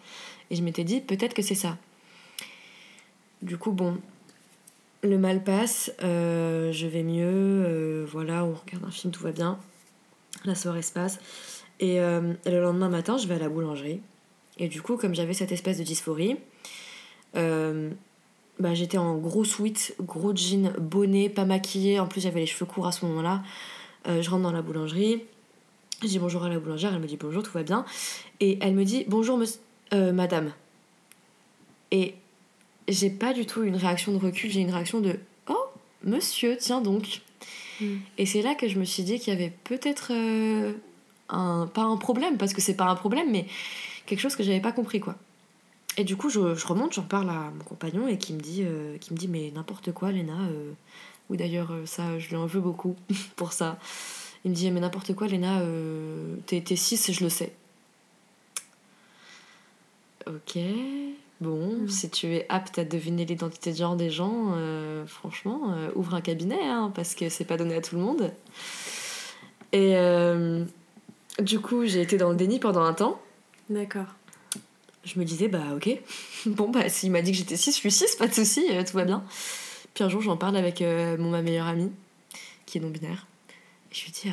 [0.50, 1.76] Et je m'étais dit, peut-être que c'est ça.
[3.42, 3.98] Du coup, bon,
[5.02, 9.32] le mal passe, euh, je vais mieux, euh, voilà, on regarde un film, tout va
[9.32, 9.58] bien.
[10.44, 11.18] La soirée se passe.
[11.80, 14.00] Et le lendemain matin, je vais à la boulangerie.
[14.58, 16.36] Et du coup, comme j'avais cette espèce de dysphorie,
[18.58, 22.00] bah, j'étais en gros sweat, gros jean, bonnet, pas maquillée.
[22.00, 23.42] En plus, j'avais les cheveux courts à ce moment-là.
[24.08, 25.22] Euh, je rentre dans la boulangerie.
[26.02, 26.94] Je dis bonjour à la boulangère.
[26.94, 27.84] Elle me dit bonjour, tout va bien.
[28.40, 29.42] Et elle me dit bonjour,
[29.92, 30.52] euh, madame.
[31.90, 32.14] Et
[32.88, 34.50] j'ai pas du tout une réaction de recul.
[34.50, 35.18] J'ai une réaction de
[35.48, 35.66] oh,
[36.02, 37.20] monsieur, tiens donc.
[37.80, 37.96] Hmm.
[38.18, 40.72] Et c'est là que je me suis dit qu'il y avait peut-être euh,
[41.28, 41.66] un.
[41.66, 43.46] Pas un problème, parce que c'est pas un problème, mais
[44.06, 45.16] quelque chose que j'avais pas compris, quoi.
[45.96, 48.98] Et du coup, je, remonte, j'en parle à mon compagnon et qui me dit, euh,
[48.98, 50.38] qui me dit mais n'importe quoi, Léna.
[50.50, 50.72] Euh,
[51.30, 52.96] ou d'ailleurs, ça, je lui en veux beaucoup
[53.36, 53.78] pour ça.
[54.44, 55.60] Il me dit mais n'importe quoi, Léna,
[56.46, 57.52] t'es 6, je le sais.
[60.26, 60.58] Ok,
[61.40, 61.88] bon, mm.
[61.88, 64.54] si tu es apte à deviner l'identité de genre des gens,
[65.06, 68.32] franchement, ouvre un cabinet, hein, parce que c'est pas donné à tout le monde.
[69.72, 69.94] Et
[71.40, 73.20] du coup, j'ai été dans le déni pendant un temps.
[73.68, 74.06] D'accord
[75.06, 75.88] je me disais, bah ok,
[76.46, 78.84] bon, bah s'il m'a dit que j'étais 6, je suis 6, pas de souci, euh,
[78.84, 79.24] tout va bien.
[79.94, 81.92] Puis un jour, j'en parle avec euh, mon, ma meilleure amie,
[82.66, 83.26] qui est non-binaire.
[83.92, 84.32] Et je lui dis, euh,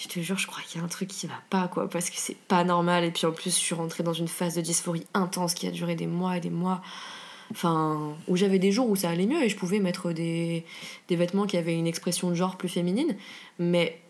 [0.00, 2.10] je te jure, je crois qu'il y a un truc qui va pas, quoi, parce
[2.10, 3.04] que c'est pas normal.
[3.04, 5.70] Et puis en plus, je suis rentrée dans une phase de dysphorie intense qui a
[5.70, 6.80] duré des mois et des mois.
[7.50, 10.64] Enfin, où j'avais des jours où ça allait mieux et je pouvais mettre des,
[11.08, 13.16] des vêtements qui avaient une expression de genre plus féminine.
[13.58, 14.00] Mais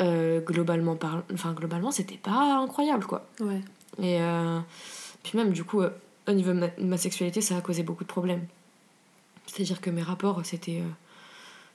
[0.00, 1.22] globalement, par...
[1.34, 3.26] enfin, globalement, c'était pas incroyable, quoi.
[3.40, 3.60] Ouais.
[3.98, 4.60] Et euh,
[5.22, 5.90] puis même, du coup, euh,
[6.26, 8.46] au niveau de ma, sexualité, ça a causé beaucoup de problèmes.
[9.46, 10.88] C'est-à-dire que mes rapports, c'était euh,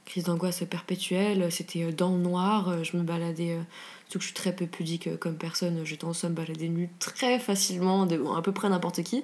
[0.06, 3.58] crise d'angoisse perpétuelle, c'était dans le noir, je me baladais,
[4.04, 7.40] surtout que je suis très peu pudique comme personne, j'étais en somme baladée nue très
[7.40, 9.24] facilement, de à peu près n'importe qui.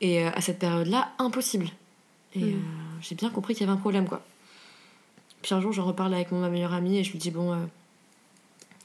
[0.00, 1.66] Et à cette période-là, impossible.
[2.34, 2.62] Et mm.
[3.00, 4.22] j'ai bien compris qu'il y avait un problème, quoi.
[5.42, 7.56] Puis un jour, j'en reparle avec mon, ma meilleure amie et je lui dis, bon,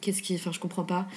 [0.02, 0.36] qu'est-ce qui.
[0.36, 1.08] Enfin, je comprends pas.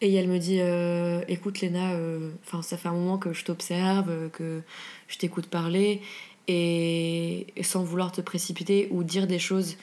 [0.00, 3.44] Et elle me dit euh, Écoute, Léna, euh, enfin ça fait un moment que je
[3.44, 4.62] t'observe, que
[5.08, 6.02] je t'écoute parler,
[6.48, 9.76] et, sans vouloir te précipiter ou dire des choses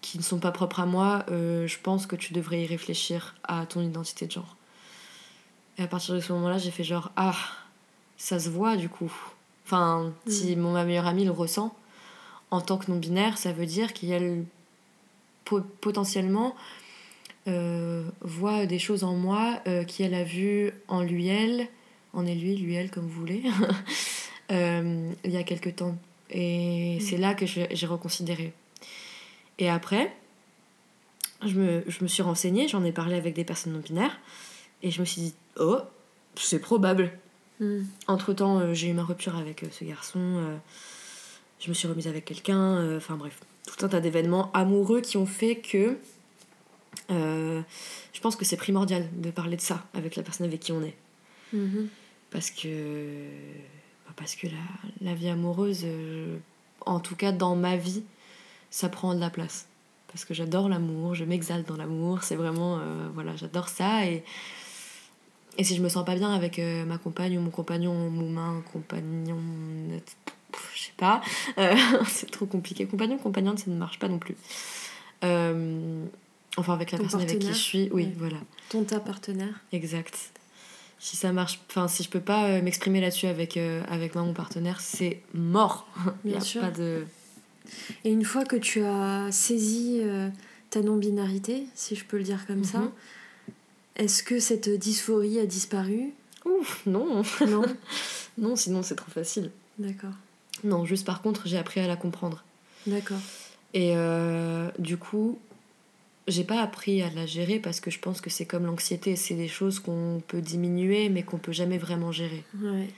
[0.00, 3.34] qui ne sont pas propres à moi, euh, je pense que tu devrais y réfléchir
[3.44, 4.56] à ton identité de genre.
[5.76, 7.36] Et à partir de ce moment-là, j'ai fait genre Ah,
[8.16, 9.12] ça se voit du coup.
[9.64, 10.60] Enfin, si mm.
[10.60, 11.74] mon ma meilleure amie le ressent,
[12.50, 14.18] en tant que non-binaire, ça veut dire a
[15.80, 16.54] potentiellement
[17.46, 21.66] euh, voit des choses en moi euh, qu'elle a vu en lui, elle,
[22.12, 23.42] en elle, lui, lui, elle, comme vous voulez,
[24.50, 25.96] euh, il y a quelque temps.
[26.30, 27.00] Et mm.
[27.00, 28.52] c'est là que j'ai reconsidéré.
[29.58, 30.14] Et après,
[31.44, 34.18] je me, je me suis renseignée, j'en ai parlé avec des personnes non binaires,
[34.82, 35.78] et je me suis dit, oh,
[36.36, 37.12] c'est probable.
[37.60, 37.82] Mm.
[38.06, 40.58] Entre-temps, j'ai eu ma rupture avec ce garçon,
[41.60, 45.26] je me suis remise avec quelqu'un, enfin bref, tout un tas d'événements amoureux qui ont
[45.26, 45.98] fait que
[47.10, 47.62] euh,
[48.12, 50.82] je pense que c'est primordial de parler de ça avec la personne avec qui on
[50.82, 50.96] est.
[51.54, 51.86] Mm-hmm.
[52.30, 53.24] Parce que,
[54.18, 54.52] parce que la,
[55.00, 56.36] la vie amoureuse, euh,
[56.86, 58.02] en tout cas dans ma vie,
[58.70, 59.66] ça prend de la place.
[60.08, 64.06] Parce que j'adore l'amour, je m'exalte dans l'amour, c'est vraiment, euh, voilà, j'adore ça.
[64.06, 64.24] Et,
[65.56, 69.38] et si je me sens pas bien avec ma compagne ou mon compagnon mon compagnon,
[70.74, 71.20] je sais pas,
[72.06, 72.86] c'est trop compliqué.
[72.86, 74.36] Compagnon, compagnonne, ça ne marche pas non plus.
[75.24, 76.06] Euh,
[76.58, 78.38] Enfin, avec la personne avec qui je suis, oui, voilà.
[78.68, 79.60] Ton ta partenaire.
[79.72, 80.32] Exact.
[81.00, 84.32] Si ça marche, enfin, si je peux pas euh, m'exprimer là-dessus avec, euh, avec mon
[84.34, 85.86] partenaire, c'est mort.
[86.24, 86.60] Bien sûr.
[86.60, 87.04] Pas de...
[88.04, 90.28] Et une fois que tu as saisi euh,
[90.70, 92.90] ta non-binarité, si je peux le dire comme ça, mhm.
[93.96, 96.12] est-ce que cette dysphorie a disparu?
[96.44, 97.22] Ouf, non.
[97.46, 97.62] Non.
[98.38, 99.50] non, sinon c'est trop facile.
[99.78, 100.14] D'accord.
[100.64, 102.42] Non, juste par contre, j'ai appris à la comprendre.
[102.86, 103.20] D'accord.
[103.74, 103.94] Et
[104.78, 105.38] du coup,
[106.28, 109.34] j'ai pas appris à la gérer parce que je pense que c'est comme l'anxiété, c'est
[109.34, 112.44] des choses qu'on peut diminuer mais qu'on peut jamais vraiment gérer.
[112.62, 112.88] Ouais.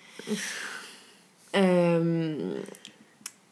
[1.56, 2.54] Euh,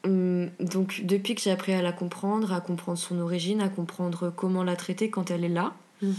[0.03, 4.31] hum, donc depuis que j'ai appris à la comprendre, à comprendre son origine, à comprendre
[4.35, 6.13] comment la traiter quand elle est là, mhm.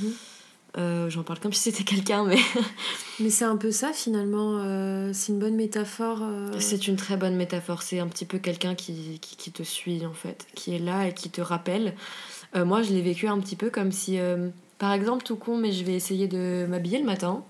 [0.76, 2.38] euh, j'en parle comme si c'était quelqu'un, mais...
[3.20, 6.22] mais c'est un peu ça finalement, euh, c'est une bonne métaphore.
[6.58, 10.04] C'est une très bonne métaphore, c'est un petit peu quelqu'un qui, qui, qui, te suit
[10.04, 11.94] en fait, qui est là et qui te rappelle
[12.56, 15.56] euh, moi, je l'ai vécu un petit peu comme si, euh, par exemple, tout con,
[15.56, 17.44] mais je vais essayer de m'habiller le matin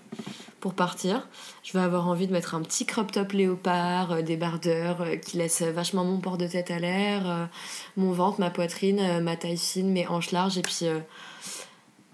[0.61, 1.27] pour partir.
[1.63, 5.63] Je vais avoir envie de mettre un petit crop top léopard, euh, euh, qui laissent
[5.63, 7.49] vachement mon port de tête à l'air,
[7.97, 10.59] mon ventre, ma poitrine, ma taille fine, mes hanches larges.
[10.59, 10.85] Et puis,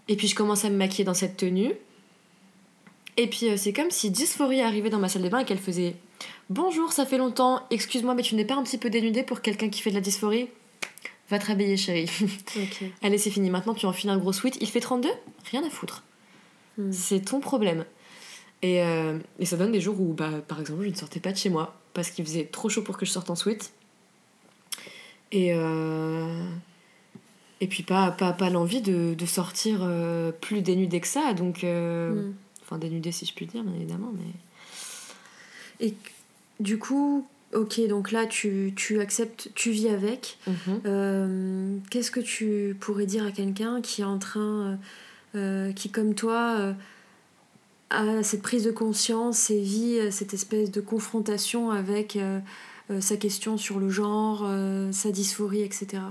[0.08, 1.72] et puis je commence à me maquiller dans cette tenue.
[3.16, 5.96] Et puis c'est comme si Dysphorie arrivait dans ma salle de bain et qu'elle faisait
[6.48, 9.68] Bonjour, ça fait longtemps, excuse-moi, mais tu n'es pas un petit peu dénudée pour quelqu'un
[9.68, 10.48] qui fait de la dysphorie?
[11.28, 12.08] Va te rhabiller, chérie.
[13.02, 13.50] Allez, c'est fini.
[13.50, 14.56] Maintenant, tu enfiles un gros sweat.
[14.60, 15.08] Il fait 32
[15.50, 16.04] Rien à foutre.
[16.78, 16.92] Hmm.
[16.92, 17.84] C'est ton problème.
[18.62, 21.32] Et, euh, et, ça donne des jours où, bah, par exemple, je ne sortais pas
[21.32, 23.72] de chez moi parce qu'il faisait trop chaud pour que je sorte en sweat.
[25.32, 26.44] Et, euh,
[27.60, 31.34] et puis, pas, pas, pas l'envie de, de, sortir euh, plus dénudée que ça.
[31.34, 32.34] Donc, hmm.
[32.62, 34.12] enfin, dénudée si je puis dire, bien évidemment.
[34.16, 35.86] Mais...
[35.88, 35.94] Et
[36.60, 40.38] du coup, ok, donc là tu, tu, acceptes, tu vis avec.
[40.46, 41.80] Mhm.
[41.90, 44.78] Qu'est-ce que tu pourrais dire à quelqu'un qui est en train,
[45.74, 46.74] qui comme toi
[47.90, 52.40] à cette prise de conscience et vit euh, cette espèce de confrontation avec euh,
[52.90, 54.48] euh, sa question sur le genre,
[54.92, 56.02] sa dysphorie, etc.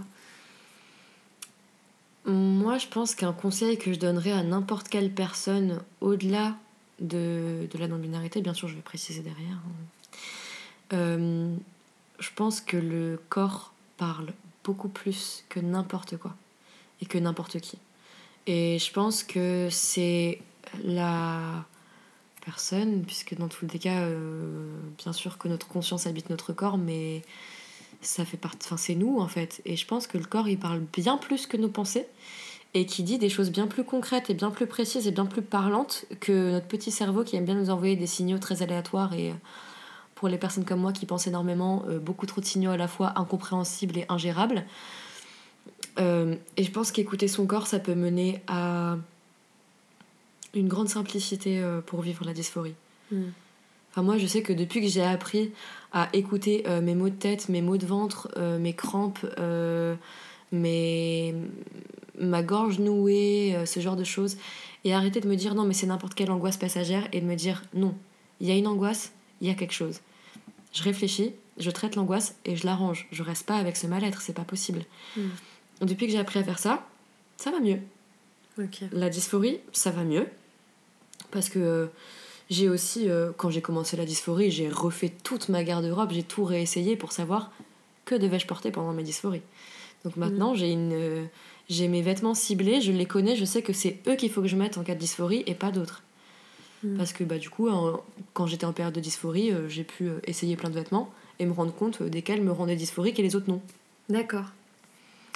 [2.26, 6.56] Moi, je pense qu'un conseil que je donnerais à n'importe quelle personne au-delà
[7.00, 9.86] de, de la non-binarité, bien sûr, je vais préciser derrière, hein.
[10.92, 16.36] Je pense que le corps parle beaucoup plus que n'importe quoi
[17.02, 17.78] et que n'importe qui.
[18.48, 20.40] Et je pense que c'est
[20.84, 21.66] la
[22.46, 26.78] personne, puisque dans tous les cas, euh, bien sûr que notre conscience habite notre corps,
[26.78, 27.24] mais
[28.02, 29.62] ça fait partie, enfin c'est nous en fait.
[29.66, 32.08] Et je pense que le corps il parle bien plus que nos pensées
[32.76, 35.42] et qui dit des choses bien plus concrètes et bien plus précises et bien plus
[35.42, 39.32] parlantes que notre petit cerveau qui aime bien nous envoyer des signaux très aléatoires et
[39.32, 39.36] euh,
[40.16, 42.88] pour les personnes comme moi qui pensent énormément, euh, beaucoup trop de signaux à la
[42.88, 44.66] fois incompréhensibles et ingérables.
[45.98, 48.98] et je pense qu'écouter son corps, ça peut mener à
[50.56, 52.76] une grande simplicité euh, pour vivre la dysphorie.
[53.12, 53.30] Hmm.
[53.92, 55.52] Enfin, moi, je sais que depuis que j'ai appris
[55.94, 59.26] à écouter euh, mes maux de tête, mes maux de ventre, euh, mes crampes,
[60.52, 61.36] mes...
[62.20, 64.38] ma gorge nouée, ce genre de choses,
[64.84, 67.36] et arrêter de me dire non, mais c'est n'importe quelle angoisse passagère, et de me
[67.36, 67.94] dire non,
[68.42, 69.14] il y a une angoisse,
[69.46, 70.02] il y a quelque chose.
[70.74, 73.08] Je réfléchis, je traite l'angoisse et je l'arrange.
[73.12, 74.84] Je reste pas avec ce mal-être, c'est pas possible.
[75.16, 75.30] Hmm.
[75.82, 76.86] Depuis que j'ai appris à faire ça,
[77.38, 77.80] ça va mieux.
[78.92, 80.28] La dysphorie, ça va mieux.
[81.32, 81.90] Parce que
[82.50, 86.44] j'ai aussi, euh, quand j'ai commencé la dysphorie, j'ai refait toute ma garde-robe, j'ai tout
[86.44, 87.52] réessayé pour savoir
[88.06, 89.42] que devais-je porter pendant mes dysphories.
[90.04, 90.58] Donc maintenant, mm.
[90.58, 91.26] j'ai une euh,
[91.70, 94.48] j'ai mes vêtements ciblés, je les connais, je sais que c'est eux qu'il faut que
[94.48, 96.04] je mette en cas de dysphorie et pas d'autres.
[96.84, 96.98] Mm.
[96.98, 97.70] Parce que bah, du coup,
[98.34, 101.54] quand j'étais en période de dysphorie, euh, j'ai pu essayer plein de vêtements et me
[101.54, 103.62] rendre compte desquels me rendaient dysphorique et les autres non.
[104.10, 104.46] D'accord.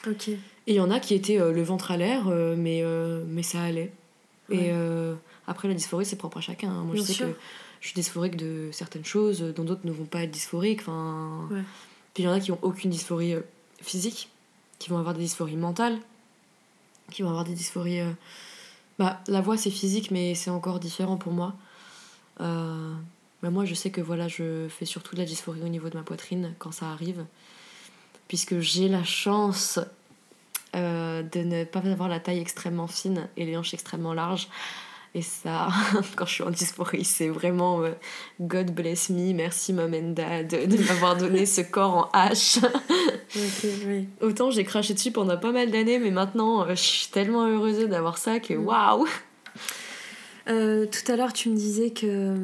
[0.08, 0.30] Ok.
[0.30, 2.84] Et il y en a qui étaient le ventre à l'air, mais,
[3.28, 3.91] mais ça allait.
[4.49, 4.71] Et
[5.47, 6.69] après, la dysphorie, c'est propre à chacun.
[6.69, 6.84] Hein.
[6.84, 7.36] Moi, je sais que
[7.82, 10.82] je suis dysphorique de certaines choses, dont d'autres ne vont pas être dysphoriques.
[10.82, 11.49] Enfin...
[12.13, 13.41] Puis il y en a qui ont aucune dysphorie euh,
[13.82, 14.30] physique,
[14.80, 15.99] qui vont avoir des dysphories mentales,
[17.12, 18.02] qui vont avoir des dysphories.
[18.99, 21.55] Bah, la voix, c'est physique, mais c'est encore différent pour moi.
[22.41, 22.93] Euh...
[23.41, 25.97] Bah, moi, je sais que voilà, je fais surtout de la dysphorie au niveau de
[25.97, 27.25] ma poitrine quand ça arrive,
[28.27, 29.79] puisque j'ai la chance
[30.75, 34.49] euh, de ne pas avoir la taille extrêmement fine et les hanches extrêmement larges.
[35.15, 35.69] Et ça,
[36.15, 37.91] quand je suis en dysphorie, c'est vraiment euh,
[38.39, 42.63] God bless me, merci mom and dad de m'avoir donné ce corps en H.
[44.21, 47.87] Autant j'ai craché dessus pendant pas mal d'années, mais maintenant euh, je suis tellement heureuse
[47.87, 48.65] d'avoir ça que mm.
[48.65, 49.07] waouh!
[50.47, 52.35] Euh, tout à l'heure, tu me disais que,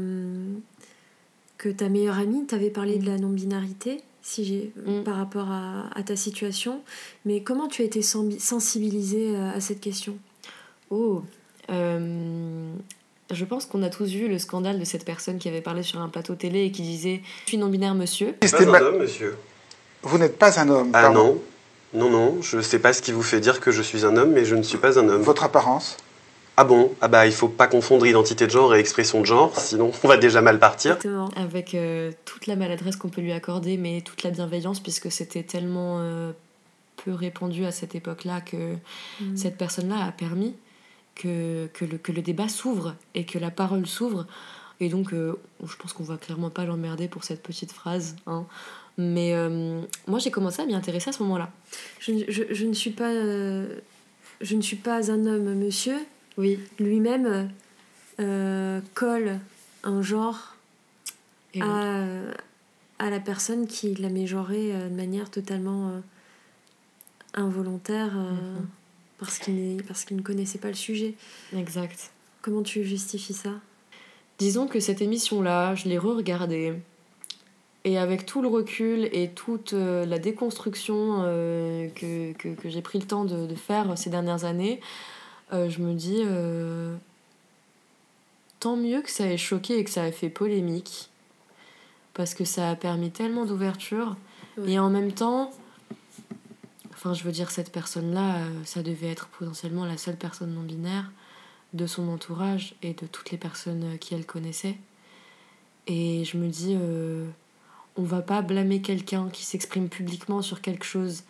[1.58, 5.04] que ta meilleure amie t'avait parlé de la non-binarité si j'ai mm.
[5.04, 6.82] par rapport à, à, ta situation.
[7.26, 10.18] Mais comment tu as été sensibilisée à cette question?
[10.90, 11.24] Oh,
[11.72, 12.72] euh,
[13.32, 16.00] je pense qu'on a tous vu le scandale de cette personne qui avait parlé sur
[16.00, 18.34] un plateau télé et qui disait Je suis non-binaire, monsieur.
[18.34, 19.38] Pas un homme, monsieur.
[20.04, 20.92] Vous n'êtes pas un homme.
[20.94, 21.42] Ah non.
[21.94, 24.18] Non, non, je ne sais pas ce qui vous fait dire que je suis un
[24.18, 25.22] homme, mais je ne suis pas un homme.
[25.22, 25.98] Votre apparence
[26.58, 26.94] ah bon?
[27.02, 30.08] Ah bah il faut pas confondre identité de genre et expression de genre, sinon on
[30.08, 30.92] va déjà mal partir.
[30.92, 31.30] Exactement.
[31.36, 35.44] Avec euh, toute la maladresse qu'on peut lui accorder, mais toute la bienveillance, puisque c'était
[35.44, 36.32] tellement euh,
[37.04, 38.76] peu répandu à cette époque-là que
[39.20, 39.36] mm.
[39.36, 40.56] cette personne-là a permis
[41.16, 44.28] que, que, le, que le débat s'ouvre et que la parole s'ouvre.
[44.80, 48.16] Et donc, euh, je pense qu'on va clairement pas l'emmerder pour cette petite phrase.
[48.28, 48.46] Hein.
[48.98, 51.52] Mais euh, moi, j'ai commencé à m'y intéresser à ce moment-là.
[52.00, 53.80] Je, je, je, ne suis pas, euh,
[54.42, 55.98] je ne suis pas un homme, monsieur.
[56.38, 56.60] Oui.
[56.80, 57.50] Lui-même
[58.94, 59.40] colle
[59.84, 60.56] un genre
[61.60, 62.06] à,
[63.00, 66.02] à, la personne qui l'a mégenré de manière totalement
[67.34, 68.14] involontaire.
[68.16, 68.66] Mm-hmm
[69.26, 71.16] parce qu'il parce qu'il ne connaissait pas le sujet.
[71.56, 72.12] Exact.
[72.42, 73.50] Comment tu justifies ça?
[74.38, 76.74] Disons que cette émission-là, je l'ai re-regardée.
[77.86, 82.82] Et avec tout le recul et toute euh, la déconstruction euh, que, que, que j'ai
[82.82, 84.80] pris le temps de, de, faire ces dernières années,
[85.54, 86.24] euh, je me dis
[88.60, 91.10] tant mieux que ça ait choqué et que ça ait fait polémique.
[92.14, 94.16] Parce que ça a permis tellement d'ouverture.
[94.58, 94.74] Ouais.
[94.74, 95.52] Et en même temps,
[97.06, 101.12] enfin, je veux dire, cette personne-là, ça devait être potentiellement la seule personne non binaire
[101.74, 104.78] de son entourage et de toutes les personnes qui elle connaissait.
[105.86, 107.28] Et je me dis, euh,
[107.96, 111.24] on va pas blâmer quelqu'un qui s'exprime publiquement sur quelque chose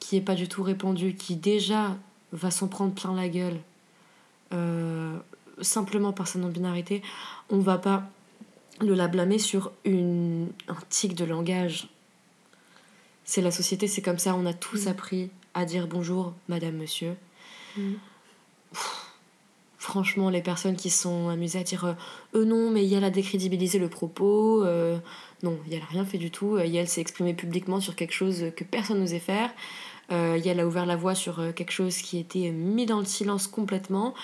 [0.00, 1.96] qui est pas du tout répandu, qui déjà
[2.32, 3.58] va s'en prendre plein la gueule,
[4.52, 5.18] euh,
[5.60, 7.02] simplement par sa non-binarité.
[7.50, 8.04] On va pas
[8.80, 11.88] le la blâmer sur une, un tic de langage.
[13.24, 14.88] C'est la société, c'est comme ça, on a tous mmh.
[14.88, 17.16] appris à dire bonjour, madame, monsieur.
[17.76, 17.94] Mmh.
[19.78, 21.92] Franchement, les personnes qui sont amusées à dire euh,
[22.34, 24.64] euh non, mais Yael a décrédibilisé le propos.
[24.64, 24.98] Euh,
[25.42, 26.56] non, Yael n'a rien fait du tout.
[26.56, 29.50] Euh, Yael s'est exprimée publiquement sur quelque chose que personne n'osait faire.
[30.10, 33.46] Euh, Yael a ouvert la voie sur quelque chose qui était mis dans le silence
[33.46, 34.14] complètement.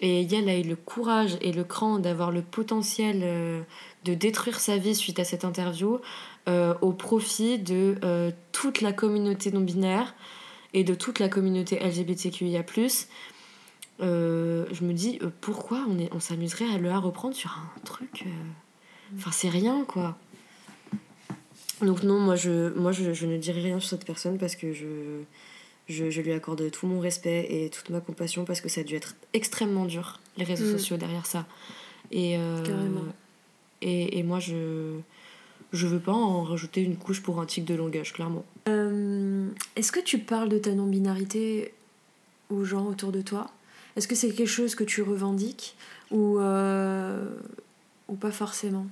[0.00, 3.62] Et Yael a eu le courage et le cran d'avoir le potentiel euh,
[4.04, 6.00] de détruire sa vie suite à cette interview
[6.48, 10.14] euh, au profit de euh, toute la communauté non-binaire
[10.72, 12.64] et de toute la communauté LGBTQIA
[14.00, 17.80] euh, je me dis euh, pourquoi on, est, on s'amuserait à le reprendre sur un
[17.84, 18.24] truc.
[19.16, 20.16] Enfin, c'est rien quoi.
[21.82, 24.72] Donc, non, moi, je, moi je, je, ne dirai rien sur cette personne parce que
[24.72, 25.22] je,
[25.88, 28.84] je, je, lui accorde tout mon respect et toute ma compassion parce que ça a
[28.84, 30.78] dû être extrêmement dur, les réseaux mmh.
[30.78, 31.46] sociaux derrière ça.
[32.10, 33.04] Et, Carrément.
[33.82, 34.98] Et, et moi, je.
[35.72, 38.44] Je veux pas en rajouter une couche pour un tic de langage, clairement.
[39.76, 41.72] Est-ce que tu parles de ta non-binarité
[42.50, 43.50] aux gens autour de toi?
[43.96, 45.76] Est-ce que c'est quelque chose que tu revendiques
[46.10, 47.24] ou, euh,
[48.08, 48.86] ou pas forcément?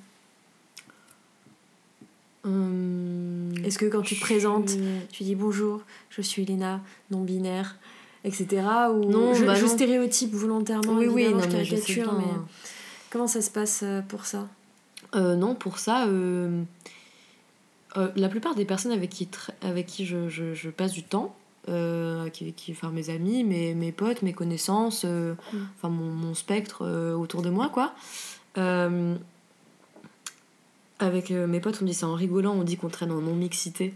[2.45, 4.77] Hum, Est-ce que quand tu te présentes,
[5.11, 7.77] tu dis bonjour, je suis Léna, non-binaire,
[8.25, 8.63] etc.
[8.93, 9.73] Ou non, je, bah je non.
[9.73, 12.35] stéréotype volontairement, oui, oui, non, je caricature, mais
[13.11, 14.39] comment ça se passe euh, pour ça?
[14.41, 14.45] euh,
[15.17, 16.07] Non, pour ça,
[17.97, 19.29] euh, la plupart des personnes avec qui,
[19.63, 21.35] avec qui je, je, je passe du temps,
[21.69, 25.57] euh, qui, qui, enfin mes amis, mes, mes potes, mes connaissances, euh, mm.
[25.77, 27.93] enfin mon, mon, spectre euh, autour de moi, quoi.
[28.59, 29.17] Euh,
[30.99, 33.93] avec mes potes, on dit ça en rigolant, on dit qu'on traîne en non-mixité.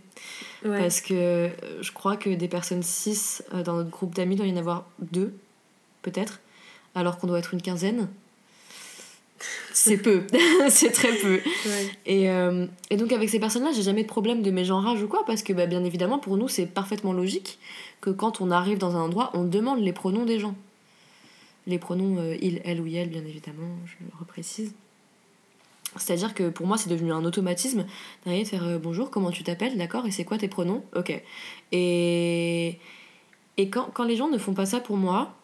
[0.66, 0.78] Ouais.
[0.78, 1.48] Parce que
[1.80, 4.84] je crois que des personnes cis dans notre groupe d'amis, il doit y en avoir
[4.98, 5.32] deux,
[6.02, 6.40] peut-être,
[6.94, 8.06] alors qu'on doit être une quinzaine
[9.72, 10.26] c'est peu,
[10.68, 11.40] c'est très peu.
[11.66, 11.90] Ouais.
[12.06, 15.24] Et, euh, et, donc avec ces personnes-là, j'ai jamais de problème de mégenrage ou quoi,
[15.26, 17.58] parce que bah, bien évidemment, pour nous, c'est parfaitement logique
[18.00, 20.54] que quand on arrive dans un endroit, on demande les pronoms des gens.
[21.66, 24.72] Les pronoms euh, il, elle ou elle, bien évidemment, je reprécise.
[25.96, 27.84] C'est-à-dire que pour moi, c'est devenu un automatisme
[28.24, 30.84] d'arriver de faire euh, bonjour, comment tu t'appelles, d'accord, et c'est quoi tes pronoms?
[30.94, 31.20] Ok.
[31.72, 32.78] Et,
[33.56, 35.34] et quand, quand les gens ne font pas ça pour moi,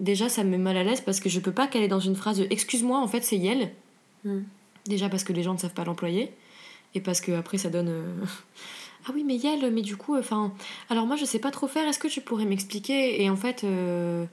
[0.00, 2.16] déjà ça me met mal à l'aise parce que je peux pas caler dans une
[2.16, 3.70] phrase excuse-moi en fait c'est Yel.
[4.24, 4.40] Mm.
[4.86, 6.32] déjà parce que les gens ne savent pas l'employer
[6.94, 8.24] et parce que après ça donne euh...
[9.06, 10.52] ah oui mais Yel mais du coup enfin
[10.88, 11.86] alors moi je sais pas trop faire.
[11.86, 14.24] Est-ce que tu pourrais m'expliquer et en fait euh...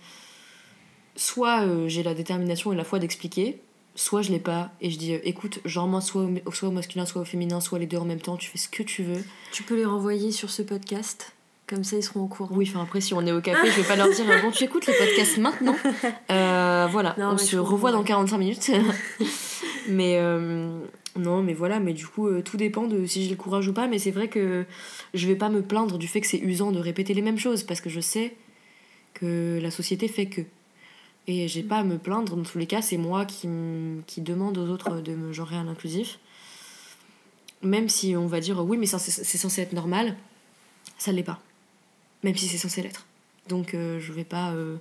[1.15, 3.59] soit euh, j'ai la détermination et la foi d'expliquer
[3.95, 7.05] soit je l'ai pas et je dis écoute genre moi soit au, soit au masculin
[7.05, 9.23] soit au féminin soit les deux en même temps tu fais ce que tu veux.
[9.51, 11.33] Tu peux les renvoyer sur ce podcast
[11.67, 12.55] comme ça, ils seront au courant.
[12.55, 14.63] Oui, enfin après, si on est au café, je vais pas leur dire bon, tu
[14.63, 15.75] écoutes le podcast maintenant.
[16.29, 18.71] Euh, voilà, non, on se revoit dans 45 minutes.
[19.89, 20.79] mais euh,
[21.17, 23.73] non, mais voilà, mais du coup, euh, tout dépend de si j'ai le courage ou
[23.73, 23.87] pas.
[23.87, 24.65] Mais c'est vrai que
[25.13, 27.63] je vais pas me plaindre du fait que c'est usant de répéter les mêmes choses
[27.63, 28.35] parce que je sais
[29.13, 30.41] que la société fait que.
[31.27, 33.49] Et j'ai pas à me plaindre, dans tous les cas, c'est moi qui,
[34.05, 36.19] qui demande aux autres de me genrer à l'inclusif.
[37.63, 40.15] Même si on va dire oui, mais c'est censé être normal,
[40.97, 41.39] ça l'est pas
[42.23, 43.05] même si c'est censé l'être.
[43.47, 44.77] Donc euh, je vais pas euh,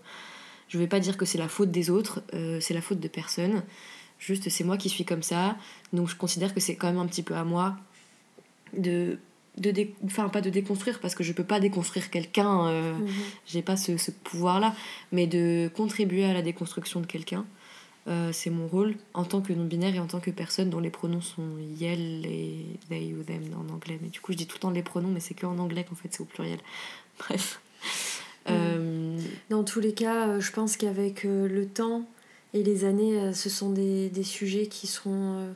[0.68, 3.08] je vais pas dire que c'est la faute des autres, euh, c'est la faute de
[3.08, 3.62] personne.
[4.18, 5.56] Juste c'est moi qui suis comme ça,
[5.92, 7.76] donc je considère que c'est quand même un petit peu à moi
[8.76, 9.18] de
[9.58, 9.94] de dé...
[10.04, 13.06] enfin pas de déconstruire parce que je peux pas déconstruire quelqu'un, mmh.
[13.46, 14.74] j'ai pas ce, ce pouvoir là,
[15.12, 17.44] mais de contribuer à la déconstruction de quelqu'un.
[18.30, 21.20] C'est mon rôle en tant que non-binaire et en tant que personne dont les pronoms
[21.20, 23.98] sont yel et they ou them en anglais.
[24.00, 25.82] Mais du coup, je dis tout le temps les pronoms, mais c'est que en anglais
[25.82, 26.60] qu'en fait c'est au pluriel.
[27.18, 27.60] Bref.
[28.46, 28.50] Mmh.
[28.50, 29.18] Euh...
[29.50, 32.06] Dans tous les cas, euh, je pense qu'avec euh, le temps
[32.54, 35.54] et les années, ce sont des, des sujets qui seront,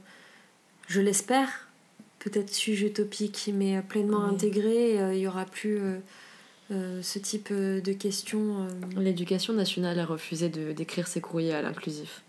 [0.86, 1.68] je l'espère,
[2.18, 4.34] peut-être sujets utopiques, mais pleinement Oui.
[4.34, 4.94] intégrés.
[5.14, 5.80] Il n'y aura plus
[6.68, 8.66] ce type de questions.
[8.98, 12.22] L'éducation nationale a refusé de, d'écrire ses courriers à l'inclusif.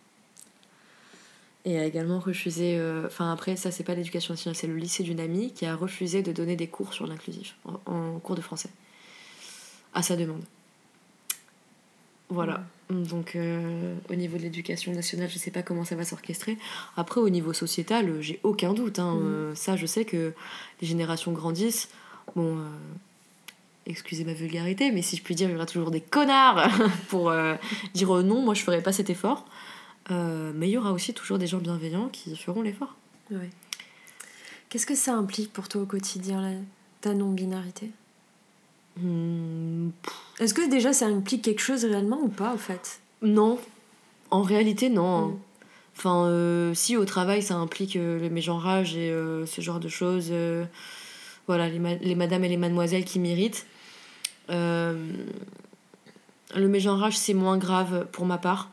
[1.65, 5.19] Et a également refusé, enfin après ça c'est pas l'éducation nationale, c'est le lycée d'une
[5.19, 8.69] amie qui a refusé de donner des cours sur l'inclusif, en, en cours de français,
[9.93, 10.43] à sa demande.
[12.29, 12.63] Voilà.
[12.89, 16.57] Donc euh, au niveau de l'éducation nationale, je sais pas comment ça va s'orchestrer.
[16.97, 18.99] Après au niveau sociétal, euh, j'ai aucun doute.
[18.99, 19.15] hein.
[19.15, 19.23] Mm.
[19.25, 20.33] Euh, ça je sais que
[20.81, 21.89] les générations grandissent.
[22.35, 22.63] Bon, euh,
[23.85, 26.69] excusez ma vulgarité, mais si je puis dire, il y aura toujours des connards
[27.09, 27.33] pour
[27.93, 29.45] dire non, moi je ferai pas cet effort.
[30.09, 32.95] Mais il y aura aussi toujours des gens bienveillants qui feront l'effort.
[33.29, 33.49] Ouais.
[34.69, 36.59] Qu'est-ce que ça implique pour toi au quotidien, la-
[37.01, 37.91] ta non-binarité?
[38.99, 39.89] Hmm,
[40.39, 42.99] Est-ce que déjà ça implique quelque chose réellement ou pas, au fait?
[43.21, 43.59] Non,
[44.31, 45.27] en réalité, non.
[45.27, 45.39] Mm.
[45.97, 49.89] Enfin, euh, si au travail, ça implique euh, le mégenrage et euh, ce genre de
[49.89, 50.29] choses.
[50.31, 50.65] euh,
[51.47, 53.65] voilà, les, ma- les madames et les mademoiselles qui m'irritent.
[54.49, 54.97] Le
[56.67, 58.69] mégenrage, c'est moins grave pour ma part.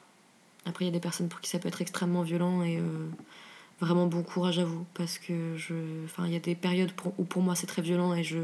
[0.67, 2.81] Après, il y a des personnes pour qui ça peut être extrêmement violent et
[3.81, 4.85] vraiment bon courage à vous.
[4.95, 5.75] Parce que je.
[6.05, 8.39] Enfin, il y a des périodes pour- où pour moi c'est très violent et je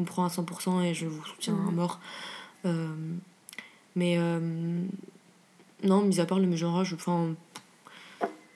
[0.00, 1.74] comprends à 100% et je vous soutiens à Mhm.
[1.74, 2.00] mort.
[2.64, 2.88] Euh,
[3.96, 4.82] mais euh,
[5.82, 7.34] non, mis à part le mégenrage, enfin.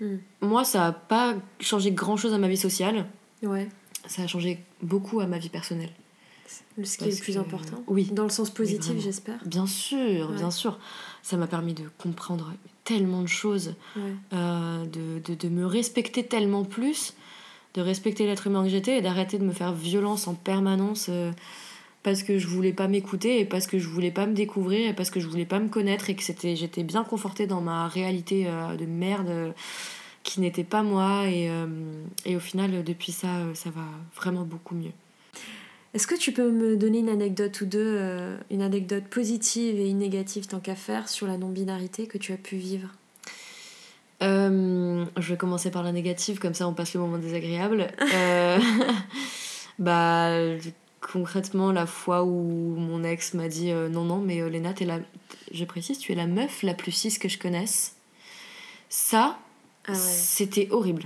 [0.01, 0.17] Mm.
[0.43, 3.07] Moi, ça a pas changé grand chose à ma vie sociale.
[3.43, 3.69] Ouais.
[4.07, 5.93] Ça a changé beaucoup à ma vie personnelle.
[6.77, 7.83] Le- Ce qui est le plus que- important.
[7.87, 8.09] oui.
[8.13, 9.39] Dans le sens positif, j'espère.
[9.47, 10.37] Bien sûr, Ouais.
[10.37, 10.79] bien sûr.
[11.23, 12.53] Ça m'a permis de comprendre
[12.85, 14.03] tellement de choses, Ouais.
[14.35, 17.15] euh, de, de, de me respecter tellement plus,
[17.75, 21.33] de respecter l'être humain que j'étais et d'arrêter de me faire violence en permanence euh,
[22.03, 24.93] parce que je voulais pas m'écouter et parce que je voulais pas me découvrir et
[24.95, 27.89] parce que je voulais pas me connaître et que c'était j'étais bien confortée dans ma
[27.89, 29.51] réalité euh, de merde euh,
[30.22, 31.51] qui n'était pas moi et,
[32.25, 33.85] et au final depuis ça ça va
[34.16, 34.93] vraiment beaucoup mieux.
[35.93, 38.01] Est-ce que tu peux me donner une anecdote ou deux,
[38.51, 42.39] une anecdote positive et une négative tant qu'à faire sur la non-binarité que tu as
[42.39, 42.89] pu vivre?
[44.25, 47.89] Euh, je vais commencer par la négative, comme ça on passe le moment désagréable.
[48.14, 48.59] Euh,
[49.79, 50.31] bah,
[51.01, 54.99] concrètement, la fois où mon ex m'a dit euh, non, non, mais Léna, t'es la...
[55.53, 57.97] je précise, tu es la meuf la plus cis que je connaisse.
[58.89, 59.39] Ça,
[59.87, 59.99] Ah ouais.
[59.99, 61.05] c'était horrible.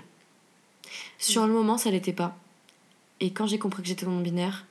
[1.18, 2.36] Sur le moment, ça l'était pas.
[3.20, 4.64] Et quand j'ai compris que j'étais non-binaire,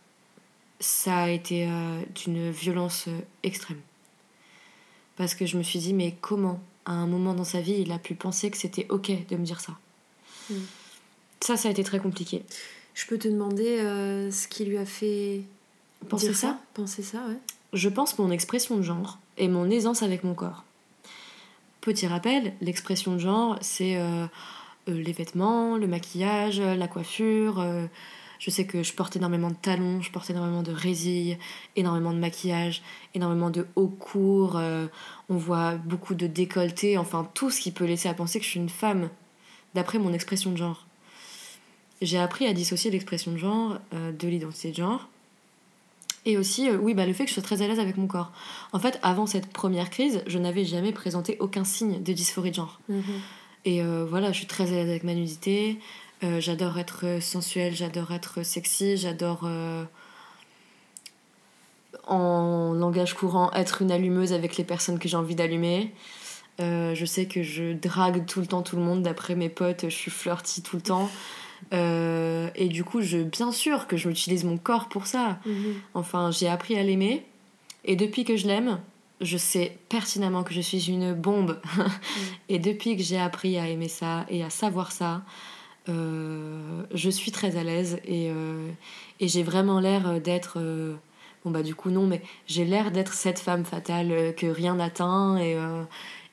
[0.79, 1.67] ça a été
[2.15, 3.09] d'une violence
[3.43, 3.81] extrême.
[5.17, 7.91] Parce que je me suis dit, mais comment, à un moment dans sa vie, il
[7.91, 9.77] a pu penser que c'était ok de me dire ça
[10.49, 10.55] Mm.
[11.41, 12.43] Ça, ça a été très compliqué.
[12.93, 15.41] Je peux te demander euh, ce qui lui a fait
[16.09, 17.37] Penser ça Penser ça, ouais.
[17.73, 20.63] Je pense mon expression de genre et mon aisance avec mon corps.
[21.81, 24.25] Petit rappel, l'expression de genre, c'est euh,
[24.87, 27.63] euh, les vêtements, le maquillage, la coiffure.
[28.39, 31.37] Je sais que je porte énormément de talons, je porte énormément de résilles,
[31.75, 32.81] énormément de maquillage,
[33.13, 34.57] énormément de hauts cours.
[34.57, 34.87] euh,
[35.29, 38.51] on voit beaucoup de décolletés, enfin tout ce qui peut laisser à penser que je
[38.51, 39.09] suis une femme,
[39.73, 40.85] d'après mon expression de genre.
[42.01, 45.07] J'ai appris à dissocier l'expression de genre euh, de l'identité de genre.
[46.25, 48.05] Et aussi, euh, oui, bah, le fait que je sois très à l'aise avec mon
[48.05, 48.31] corps.
[48.73, 52.55] En fait, avant cette première crise, je n'avais jamais présenté aucun signe de dysphorie de
[52.55, 52.79] genre.
[52.89, 53.01] Mhm.
[53.65, 55.79] Et euh, voilà, je suis très à l'aise avec ma nudité.
[56.23, 59.83] Euh, j'adore être sensuelle, j'adore être sexy, j'adore, euh,
[62.07, 65.93] en langage courant, être une allumeuse avec les personnes que j'ai envie d'allumer.
[66.59, 69.83] Euh, je sais que je drague tout le temps tout le monde, d'après mes potes,
[69.83, 71.09] je suis flirty tout le temps.
[71.71, 75.39] Et du coup, je, bien sûr que je utilise mon corps pour ça.
[75.45, 75.75] Mhm.
[75.93, 77.25] Enfin, j'ai appris à l'aimer.
[77.85, 78.79] Et depuis que je l'aime,
[79.21, 81.59] je sais pertinemment que je suis une bombe.
[82.49, 85.21] et depuis que j'ai appris à aimer ça et à savoir ça,
[85.87, 88.69] je suis très à l'aise et, euh,
[89.19, 90.57] et j'ai vraiment l'air d'être.
[90.59, 90.95] euh,
[91.45, 94.75] bon, bah, du coup, non, mais j'ai l'air d'être cette femme fatale euh, que rien
[94.75, 95.83] n'atteint et, euh,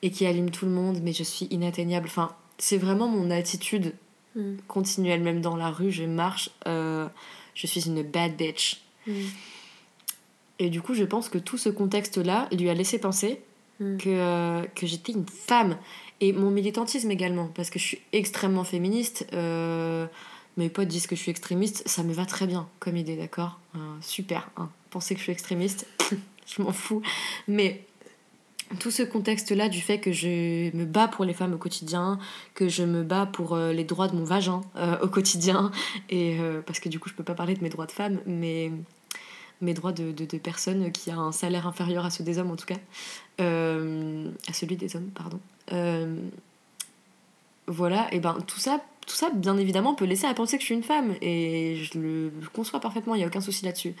[0.01, 2.07] et qui allume tout le monde, mais je suis inatteignable.
[2.07, 3.93] Enfin, c'est vraiment mon attitude
[4.35, 4.57] Mhm.
[4.67, 6.49] continuelle, même dans la rue, je marche.
[6.67, 7.07] euh,
[7.53, 8.81] je suis une bad bitch.
[9.07, 9.15] Mhm.
[10.59, 13.41] Et du coup, je pense que tout ce contexte-là lui a laissé penser
[13.79, 13.97] Mm.
[13.97, 15.77] que, euh, que j'étais une femme.
[16.21, 19.27] Et mon militantisme également, parce que je suis extrêmement féministe.
[19.33, 20.07] euh,
[20.57, 23.59] mes potes disent que je suis extrémiste, ça me va très bien comme idée, d'accord
[23.75, 24.69] Euh, Super, hein.
[24.89, 25.85] penser que je suis extrémiste,
[26.47, 27.01] je m'en fous.
[27.49, 27.83] Mais
[28.79, 32.17] tout ce contexte-là du fait que je me bats pour les femmes au quotidien,
[32.53, 34.61] que je me bats pour euh, les droits de mon vagin
[35.01, 35.71] au quotidien,
[36.09, 38.71] et parce que du coup je peux pas parler de mes droits de femme, mais
[39.61, 42.51] mes droits de, de, de personnes qui a un salaire inférieur à ceux des hommes
[42.51, 42.79] en tout cas,
[43.39, 45.39] à celui des hommes, pardon.
[45.71, 46.15] Euh,
[47.67, 50.65] voilà, et ben tout ça, tout ça, bien évidemment, peut laisser à penser que je
[50.65, 53.95] suis une femme, et je le conçois parfaitement, il n'y a aucun souci là-dessus.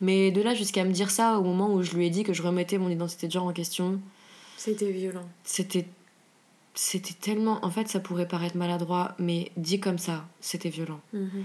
[0.00, 2.32] Mais de là jusqu'à me dire ça au moment où je lui ai dit que
[2.32, 4.00] je remettais mon identité de genre en question,
[4.56, 5.28] C'était violent.
[5.44, 5.86] c'était
[6.74, 7.58] c'était tellement.
[7.64, 11.00] En fait, ça pourrait paraître maladroit, mais dit comme ça, c'était violent.
[11.12, 11.44] Mhm.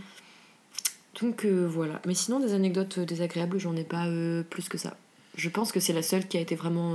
[1.21, 2.01] Donc euh, voilà.
[2.05, 4.95] Mais sinon, des anecdotes désagréables, j'en ai pas euh, plus que ça.
[5.35, 6.93] Je pense que c'est la seule qui a été vraiment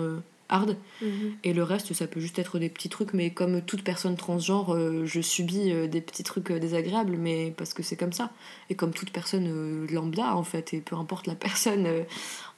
[0.48, 0.76] hard.
[1.02, 1.36] Mhm.
[1.44, 3.12] Et le reste, ça peut juste être des petits trucs.
[3.12, 7.52] Mais comme toute personne transgenre, euh, je subis euh, des petits trucs euh, désagréables, mais
[7.56, 8.30] parce que c'est comme ça.
[8.70, 11.86] Et comme toute personne lambda, en fait, et peu importe la personne,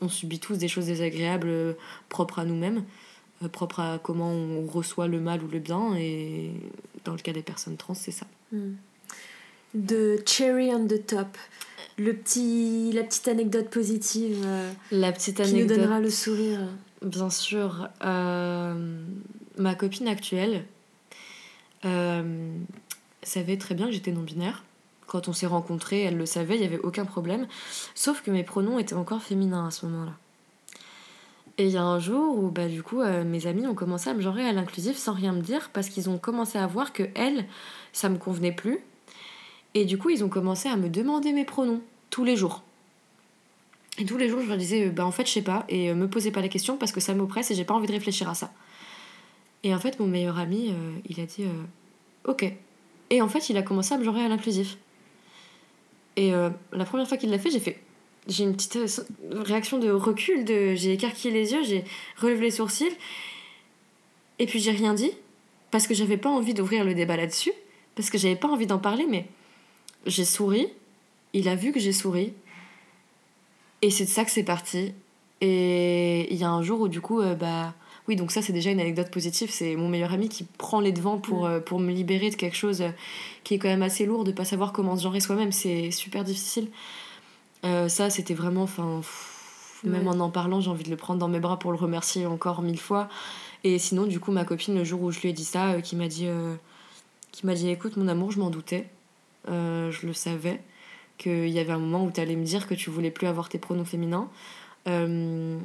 [0.01, 1.77] on subit tous des choses désagréables
[2.09, 2.85] propres à nous-mêmes,
[3.53, 5.97] propres à comment on reçoit le mal ou le bien.
[5.97, 6.51] Et
[7.05, 8.27] dans le cas des personnes trans, c'est ça.
[9.75, 11.39] De cherry on the top.
[12.01, 15.79] Le petit, la petite anecdote positive euh, La petite qui nous anecdote.
[15.79, 16.61] donnera le sourire.
[17.03, 17.89] Bien sûr.
[18.05, 19.05] euh,
[19.57, 20.65] ma copine actuelle
[21.85, 22.53] euh,
[23.23, 24.65] savait très bien que j'étais non-binaire.
[25.07, 27.47] Quand on s'est rencontrés, elle le savait, il n'y avait aucun problème.
[27.95, 30.13] Sauf que mes pronoms étaient encore féminins à ce moment-là.
[31.59, 34.09] Et il y a un jour où, bah, du coup, euh, mes amis ont commencé
[34.09, 36.93] à me genrer à l'inclusif sans rien me dire parce qu'ils ont commencé à voir
[36.93, 37.47] que elle,
[37.93, 38.79] ça me convenait plus.
[39.75, 41.81] Et du coup, ils ont commencé à me demander mes pronoms
[42.11, 42.63] tous les jours.
[43.99, 45.95] Et tous les jours, je leur disais, bah en fait, je sais pas, et euh,
[45.95, 48.29] me posez pas la question parce que ça m'oppresse et j'ai pas envie de réfléchir
[48.29, 48.53] à ça.
[49.63, 52.51] Et en fait, mon meilleur ami, euh, il a dit, euh, ok.
[53.11, 54.79] Et en fait, il a commencé à me genrer à l'inclusif.
[56.17, 57.81] Et la première fois qu'il l'a fait, j'ai fait.
[58.29, 58.79] J'ai une petite
[59.33, 61.85] réaction de recul, de, j'ai écarquillé les yeux, j'ai
[62.19, 62.93] relevé les sourcils.
[64.39, 65.13] Et puis j'ai rien dit,
[65.71, 67.53] parce que j'avais pas envie d'ouvrir le débat là-dessus,
[67.95, 69.27] parce que j'avais pas envie d'en parler, mais
[70.07, 70.69] j'ai souri,
[71.33, 72.33] il a vu que j'ai souri,
[73.83, 74.95] et c'est de ça que c'est parti.
[75.41, 77.75] Et il y a un jour où du coup, euh, bah
[78.11, 80.91] oui, donc ça c'est déjà une anecdote positive, c'est mon meilleur ami qui prend les
[80.91, 82.91] devants pour, euh, pour me libérer de quelque chose euh,
[83.45, 86.25] qui est quand même assez lourd, de pas savoir comment se genrer soi-même, c'est super
[86.25, 86.69] difficile.
[87.65, 89.01] Euh, ça c'était vraiment, enfin,
[89.85, 92.27] même en en parlant, j'ai envie de le prendre dans mes bras pour le remercier
[92.27, 93.09] encore mille fois.
[93.63, 95.95] Et sinon, du coup, ma copine, le jour où je lui ai dit ça, qui
[95.95, 96.27] m'a dit,
[97.31, 98.89] qui m'a dit, écoute, mon amour, je m'en doutais,
[99.47, 100.61] je le savais,
[101.21, 103.49] qu'il y avait un moment où tu allais me dire que tu voulais plus avoir
[103.49, 104.29] tes pronoms féminins.
[104.89, 105.59] Euh,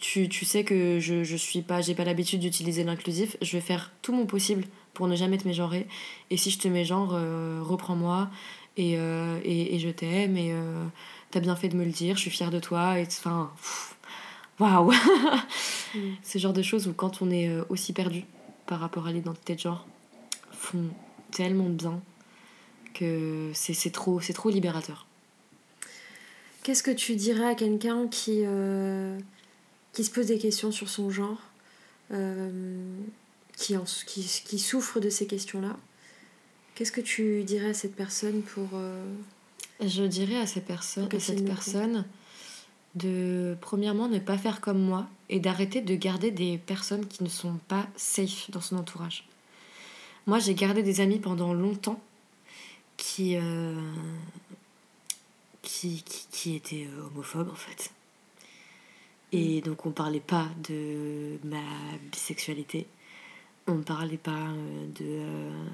[0.00, 3.36] tu, tu sais que je, je suis pas, j'ai pas l'habitude d'utiliser l'inclusif.
[3.42, 4.64] Je vais faire tout mon possible
[4.94, 5.86] pour ne jamais te mégenrer.
[6.30, 8.30] Et si je te mégenre, euh, reprends-moi
[8.76, 10.54] et, euh, et, et je t'aime et
[11.30, 12.16] t'as bien fait de me le dire.
[12.16, 12.98] Je suis fière de toi.
[12.98, 13.50] Et enfin,
[14.58, 14.92] waouh,
[15.94, 16.16] Mm.
[16.22, 18.24] ce genre de choses où quand on est aussi perdu
[18.66, 19.86] par rapport à l'identité de genre
[20.52, 20.84] font
[21.30, 22.00] tellement bien
[22.98, 25.06] que c'est c'est trop, c'est trop libérateur.
[26.62, 29.18] Qu'est-ce que tu dirais à quelqu'un qui, euh,
[29.92, 31.40] qui se pose des questions sur son genre,
[32.12, 32.80] euh,
[33.56, 35.76] qui, en- qui, qui souffre de ces questions-là?
[36.74, 38.68] Qu'est-ce que tu dirais à cette personne pour...
[38.74, 39.02] euh,
[39.80, 42.04] Je dirais à ces personnes, à cette personne
[42.94, 47.28] de premièrement ne pas faire comme moi et d'arrêter de garder des personnes qui ne
[47.28, 49.26] sont pas safe dans son entourage.
[50.26, 52.00] Moi, j'ai gardé des amis pendant longtemps
[52.98, 53.80] qui euh,
[55.62, 57.90] qui, qui, qui étaient euh, homophobes en fait.
[59.32, 61.62] Et donc on parlait pas de ma
[62.10, 62.86] bisexualité,
[63.66, 65.66] on parlait pas euh, de euh,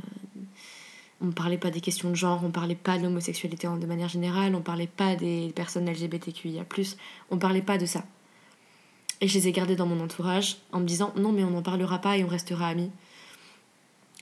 [1.20, 4.54] on parlait pas des questions de genre, on parlait pas de l'homosexualité de manière générale,
[4.54, 6.64] on parlait pas des personnes LGBTQIA+,
[7.30, 8.04] on parlait pas de ça.
[9.20, 11.62] Et je les ai gardés dans mon entourage en me disant non mais on n'en
[11.62, 12.90] parlera pas et on restera amis.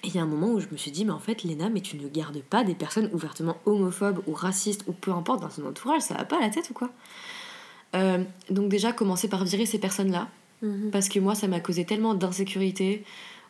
[0.04, 1.68] Et il y a un moment où je me suis dit mais en fait Léna
[1.68, 5.48] mais tu ne gardes pas des personnes ouvertement homophobes ou racistes ou peu importe dans
[5.48, 6.90] ton entourage, ça va pas à la tête ou quoi?
[7.94, 10.28] Euh, Donc déjà commencer par virer ces personnes-là
[10.62, 10.90] mhm.
[10.90, 13.04] parce que moi ça m'a causé tellement d'insécurité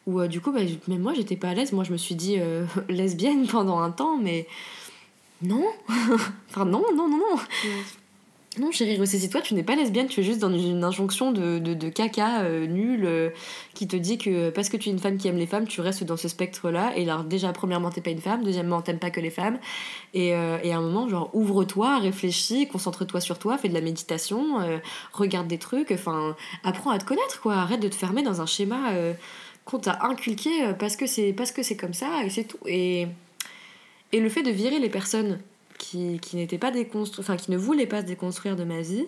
[0.06, 2.16] où euh, du coup bah, même moi j'étais pas à l'aise moi je me suis
[2.16, 4.46] dit euh, lesbienne pendant un temps mais
[5.40, 5.64] non
[6.50, 7.36] enfin non non non non.
[8.58, 11.88] Non chérie ressaisis-toi tu n'es pas lesbienne tu es juste dans une injonction de, de,
[11.88, 13.30] caca euh, nul euh,
[13.74, 15.80] qui te dit que parce que tu es une femme qui aime les femmes tu
[15.80, 18.44] restes dans ce spectre là et alors déjà premièrement t'es pas une femme.
[18.44, 19.58] Deuxièmement t'aimes pas que les femmes.
[20.14, 24.60] Et, euh, à un moment genre ouvre-toi réfléchis concentre-toi sur toi fais de la méditation
[24.60, 24.78] euh,
[25.12, 25.90] regarde des trucs.
[25.90, 27.54] Enfin apprends à te connaître quoi.
[27.54, 29.14] Arrête de te fermer dans un schéma euh,
[29.64, 32.58] qu'on t'a inculqué euh, parce que c'est parce que c'est comme ça et c'est tout.
[32.66, 33.06] Et
[34.12, 35.38] et le fait de virer les personnes
[35.82, 36.70] qui, qui pas
[37.18, 39.06] enfin qui ne voulaient pas se déconstruire de ma vie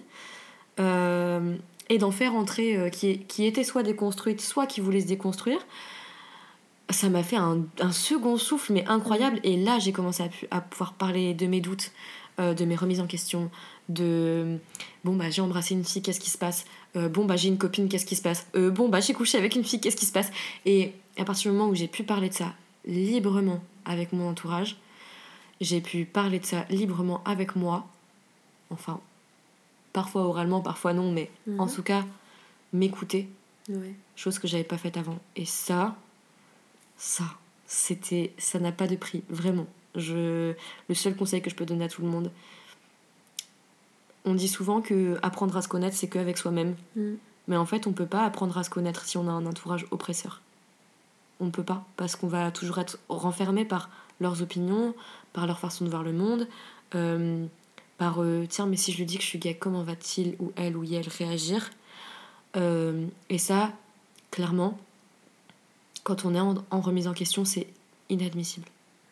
[0.80, 1.56] euh,
[1.88, 5.60] et d'en faire entrer euh, qui, qui soit déconstruites soit qui voulaient se déconstruire
[6.90, 9.38] ça m'a fait un, un second souffle mais incroyable.
[9.44, 11.92] Et là j'ai commencé à, pu- à pouvoir parler de mes doutes
[12.40, 13.50] euh, de mes remises en question
[13.88, 14.58] de
[15.04, 16.64] bon bah j'ai embrassé une fille qu'est-ce qui se passe?
[16.94, 18.46] Bon bah j'ai une copine qu'est-ce qui se passe?
[18.54, 20.30] Bon bah j'ai couché avec une fille qu'est-ce qui se passe?
[20.64, 22.54] Et à partir du moment où j'ai pu parler de ça
[22.86, 24.76] librement avec mon entourage
[25.64, 27.86] j'ai pu parler de ça librement avec moi
[28.70, 29.00] enfin
[29.92, 31.60] parfois oralement parfois non mais Mhm.
[31.60, 32.04] en tout cas
[32.72, 33.28] m'écouter
[33.68, 33.94] Ouais.
[34.14, 35.96] chose que j'avais pas faite avant et ça
[36.96, 37.24] ça,
[37.66, 39.66] c'était, ça n'a pas de prix, vraiment.
[39.96, 40.54] Je,
[40.88, 42.30] le seul conseil que je peux donner à tout le monde,
[44.24, 46.76] on dit souvent que apprendre à se connaître, c'est qu'avec soi-même.
[46.96, 47.14] Mm.
[47.48, 49.86] Mais en fait, on peut pas apprendre à se connaître si on a un entourage
[49.90, 50.40] oppresseur.
[51.40, 53.90] On ne peut pas, parce qu'on va toujours être renfermé par
[54.20, 54.94] leurs opinions,
[55.34, 56.48] par leur façon de voir le monde,
[56.94, 57.44] euh,
[57.98, 60.52] par euh, tiens, mais si je lui dis que je suis gay, comment va-t-il ou
[60.56, 61.70] elle ou elle réagir?
[62.56, 63.72] Euh, Et ça,
[64.30, 64.78] clairement,
[66.04, 67.66] quand on est en, en remise en question, c'est
[68.08, 68.66] inadmissible.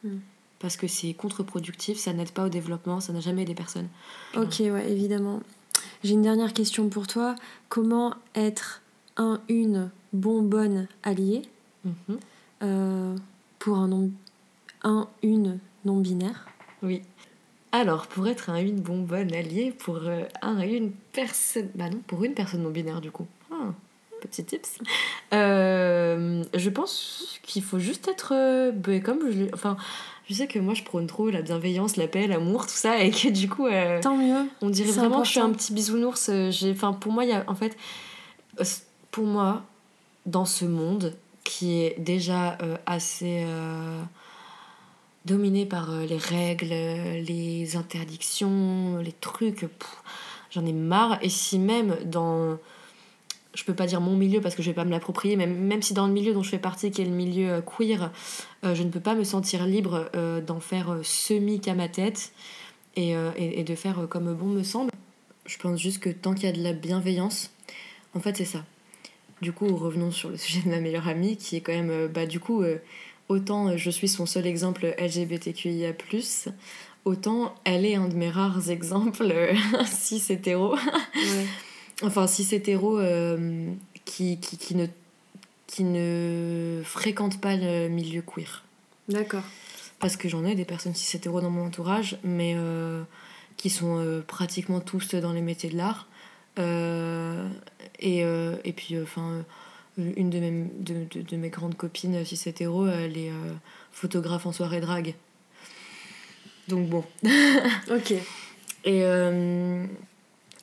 [0.05, 0.16] Mm.
[0.59, 3.89] Parce que c'est contre-productif, ça n'aide pas au développement, ça n'a jamais aidé personne.
[4.37, 5.41] Ok, ouais, évidemment.
[6.05, 7.35] J'ai une dernière question pour toi.
[7.68, 8.81] Comment être
[9.16, 11.43] un, une bonbonne alliée?
[11.85, 12.18] Mhm.
[12.62, 13.16] euh,
[13.59, 14.09] pour un,
[14.85, 16.47] un, une non-binaire
[16.83, 17.03] Oui.
[17.72, 21.70] Alors, pour être un une bonbonne allié, pour euh, un une personne.
[21.74, 23.26] Bah non, pour une personne non binaire du coup.
[23.51, 23.72] Ah,
[24.20, 24.78] petit tips.
[25.33, 28.35] Euh, je pense qu'il faut juste être.
[28.35, 29.45] euh, bah, comme je.
[29.55, 29.78] Enfin,
[30.28, 33.11] je sais que moi je prône trop la bienveillance, la paix, l'amour, tout ça, et
[33.11, 33.66] que du coup.
[34.03, 34.47] Tant mieux.
[34.61, 36.30] on dirait vraiment que je suis un petit bisounours.
[36.51, 37.78] J'ai, enfin, pour moi, il y a, en fait,
[39.11, 39.62] pour moi,
[40.26, 43.47] dans ce monde qui est déjà assez
[45.25, 49.66] euh, dominé par euh, les règles, les interdictions, les trucs,
[50.51, 51.18] j'en ai marre.
[51.23, 52.59] Et si même dans,
[53.55, 55.83] je peux pas dire mon milieu parce que je vais pas me l'approprier, mais même
[55.83, 58.11] si dans le milieu dont je fais partie, qui est le milieu euh, queer,
[58.64, 60.11] euh, je ne peux pas me sentir libre
[60.47, 62.33] d'en faire semi qu'à ma tête
[62.97, 64.91] et, et, et de faire comme bon me semble.
[65.47, 67.51] Je pense juste que tant qu'il y a de la bienveillance,
[68.14, 68.64] en fait c'est ça.
[69.41, 72.27] Du coup, revenons sur le sujet de ma meilleure amie, qui est quand même, bah
[72.27, 72.62] du coup,
[73.33, 75.93] autant euh, je suis son seul exemple LGBTQIA+,
[77.05, 79.55] autant elle est un de mes rares exemples euh,
[79.87, 80.74] cis hétéro.
[80.74, 81.47] Ouais.
[82.03, 83.72] enfin cis hétéro euh,
[84.05, 84.87] qui, qui, qui, ne,
[85.66, 88.64] qui ne fréquente pas le milieu queer.
[89.09, 89.45] D'accord.
[89.99, 93.03] Parce que j'en ai des personnes cis hétéro dans mon entourage, mais euh,
[93.57, 96.09] qui sont euh, pratiquement tous dans les métiers de l'art.
[96.59, 97.49] Euh,
[97.99, 99.45] et, euh, et puis, enfin,
[99.99, 103.53] une de mes, de, de, de mes grandes copines cis hétéro, elle est euh,
[103.93, 105.14] photographe en soirée drague.
[106.68, 107.05] Donc bon.
[107.90, 108.12] Ok.
[108.84, 109.86] Et, euh,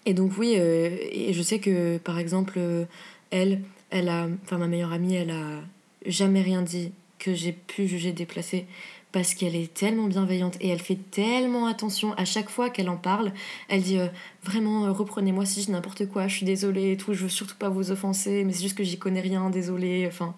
[0.05, 2.85] et donc oui, euh, et je sais que par exemple, euh,
[3.31, 5.61] elle, elle a, enfin ma meilleure amie, elle a
[6.05, 8.65] jamais rien dit que j'ai pu juger déplacé
[9.11, 12.97] parce qu'elle est tellement bienveillante et elle fait tellement attention à chaque fois qu'elle en
[12.97, 13.31] parle.
[13.67, 14.07] Elle dit euh,
[14.43, 17.55] vraiment euh, reprenez-moi si je n'importe quoi, je suis désolée et tout, je veux surtout
[17.55, 20.05] pas vous offenser, mais c'est juste que j'y connais rien, désolée.
[20.07, 20.35] Enfin,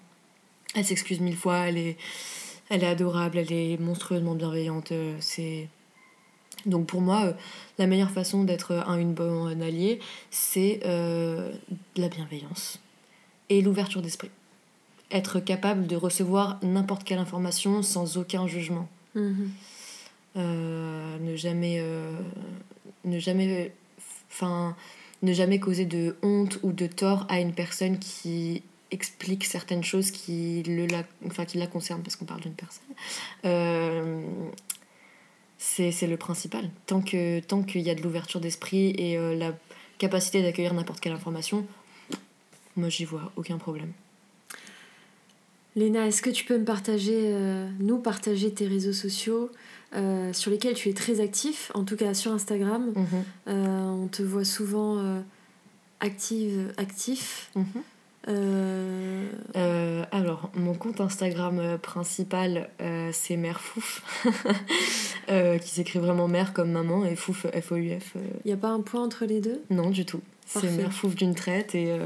[0.76, 1.98] elle s'excuse mille fois, elle est,
[2.70, 4.92] elle est adorable, elle est monstrueusement bienveillante.
[4.92, 5.68] euh, c'est
[6.66, 7.34] donc pour moi,
[7.80, 10.00] la meilleure façon d'être un une bonne alliée,
[10.30, 12.80] c'est la bienveillance
[13.50, 14.30] et l'ouverture d'esprit.
[15.12, 18.88] Être capable de recevoir n'importe quelle information sans aucun jugement.
[19.16, 19.52] Mhm.
[20.38, 22.18] Euh, ne jamais, euh,
[23.04, 23.74] ne jamais,
[24.30, 24.76] enfin,
[25.22, 30.12] ne jamais causer de honte ou de tort à une personne qui explique certaines choses
[30.12, 32.84] qui le la, enfin, qui la concernent parce qu'on parle d'une personne.
[33.46, 34.22] Euh,
[35.58, 36.70] c'est le principal.
[36.88, 39.54] Tant que tant qu'il y a de l'ouverture d'esprit et euh, la
[40.00, 41.66] capacité d'accueillir n'importe quelle information,
[42.76, 43.92] moi j'y vois aucun problème.
[45.76, 49.50] Léna, est-ce que tu peux me partager, euh, nous partager tes réseaux sociaux
[49.96, 52.92] euh, sur lesquels tu es très actif, en tout cas sur Instagram?
[52.96, 53.06] Mhm,
[53.48, 55.02] Euh, on te voit souvent
[56.02, 57.52] active, actif.
[57.56, 57.66] mhm.
[60.12, 62.70] Alors, mon compte Instagram principal,
[63.14, 64.04] c'est Mère Fouf,
[65.62, 68.16] qui s'écrit vraiment mère comme maman et Fouf, F-O-U-F.
[68.44, 69.62] Il n'y a pas un point entre les deux?
[69.70, 70.22] Non, du tout.
[70.46, 70.70] C'est.
[70.72, 71.98] Mère Fouf d'une traite et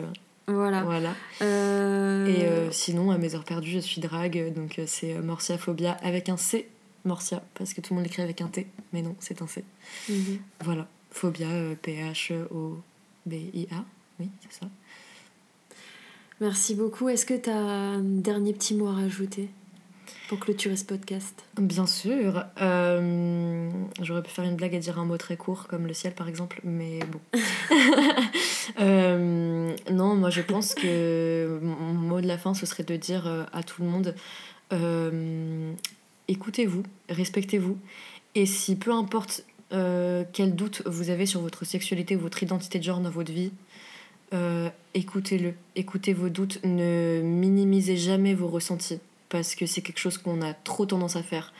[0.47, 0.83] Voilà.
[0.83, 1.13] voilà.
[1.41, 5.21] Euh, Et euh, sinon, à mes heures perdues, je suis drague, donc euh, c'est euh,
[5.21, 6.69] Morcia Phobia avec un C,
[7.03, 9.63] Morcia, parce que tout le monde l'écrit avec un T, mais non, c'est un C.
[10.09, 10.39] mhm.
[10.63, 11.47] Voilà, Phobia,
[11.81, 13.85] P-H-O-B-I-A,
[14.19, 14.67] oui, c'est ça.
[16.41, 17.09] Merci beaucoup.
[17.09, 19.49] Est-ce que tu as un dernier petit mot à rajouter?
[20.27, 22.45] Pour clôturer ce podcast Bien sûr.
[22.61, 23.69] Euh,
[24.01, 26.27] J'aurais pu faire une blague et dire un mot très court, comme le ciel par
[26.27, 27.19] exemple, mais bon.
[28.79, 33.27] Euh, non, moi je pense que mon mot de la fin, ce serait de dire
[33.27, 34.15] euh, à tout le monde
[34.73, 35.71] euh,
[36.27, 37.77] écoutez-vous, respectez-vous,
[38.33, 42.83] et si peu importe quel doute vous avez sur votre sexualité ou votre identité de
[42.83, 43.51] genre dans votre vie,
[44.93, 48.99] écoutez-le, écoutez vos doutes, ne minimisez jamais vos ressentis
[49.35, 51.51] parce que c'est quelque chose qu'on a trop tendance à faire.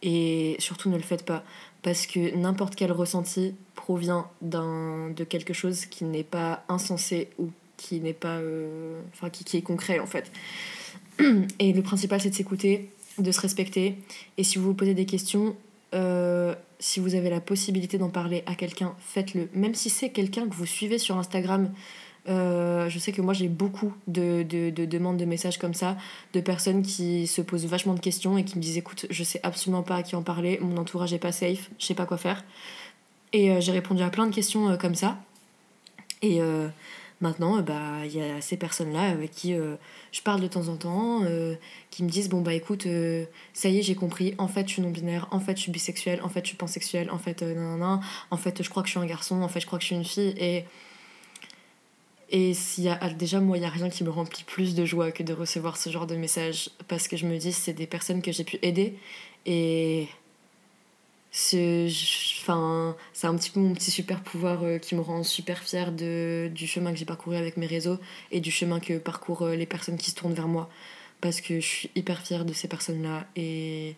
[0.00, 1.42] Et surtout ne le faites pas
[1.82, 7.98] parce que n'importe quel ressenti provient de quelque chose qui n'est pas insensé ou qui
[7.98, 10.30] n'est pas euh, enfin qui, qui est concret en fait
[11.58, 13.98] Et le principal, c'est de s'écouter, de se respecter.
[14.38, 15.56] Et si vous vous posez des questions,
[15.94, 19.48] euh, si vous avez la possibilité d'en parler à quelqu'un, faites-le.
[19.52, 21.72] Même si c'est quelqu'un que vous suivez sur Instagram.
[22.28, 25.96] Euh, je sais que moi j'ai beaucoup de, de, de, demandes de messages comme ça,
[26.32, 29.40] de personnes qui se posent vachement de questions et qui me disent écoute, je sais
[29.42, 32.16] absolument pas à qui en parler, mon entourage est pas safe, je sais pas quoi
[32.16, 32.44] faire.
[33.32, 35.18] Et euh, j'ai répondu à plein de questions comme ça.
[36.22, 36.40] Et
[37.20, 39.76] Maintenant, euh, bah, il y a ces personnes-là avec qui euh,
[40.12, 41.54] je parle de temps en temps, euh,
[41.90, 42.86] qui me disent Bon, bah écoute,
[43.54, 46.20] ça y est, j'ai compris, en fait, je suis non-binaire, en fait, je suis bisexuelle,
[46.22, 48.00] en fait, je suis pansexuelle, en fait, non, non,
[48.30, 49.86] en fait, je crois que je suis un garçon, en fait, je crois que je
[49.86, 50.34] suis une fille.
[52.30, 54.84] Et s'il y a, déjà, moi, il n'y a rien qui me remplit plus de
[54.84, 57.86] joie que de recevoir ce genre de messages, parce que je me dis, c'est des
[57.86, 58.98] personnes que j'ai pu aider.
[59.46, 60.08] Et
[61.38, 61.88] c'est
[62.40, 65.92] enfin c'est un petit peu mon petit super pouvoir euh, qui me rend super fière
[65.92, 67.98] de du chemin que j'ai parcouru avec mes réseaux
[68.32, 70.70] et du chemin que parcourent euh, les personnes qui se tournent vers moi
[71.20, 73.96] parce que je suis hyper fière de ces personnes là et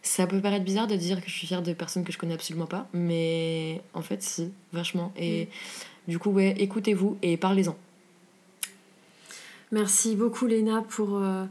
[0.00, 2.34] ça peut paraître bizarre de dire que je suis fière de personnes que je connais
[2.34, 5.48] absolument pas mais en fait si vachement et mm.
[6.08, 7.76] Du coup ouais écoutez-vous et parlez-en
[9.72, 11.44] merci beaucoup Léna pour euh,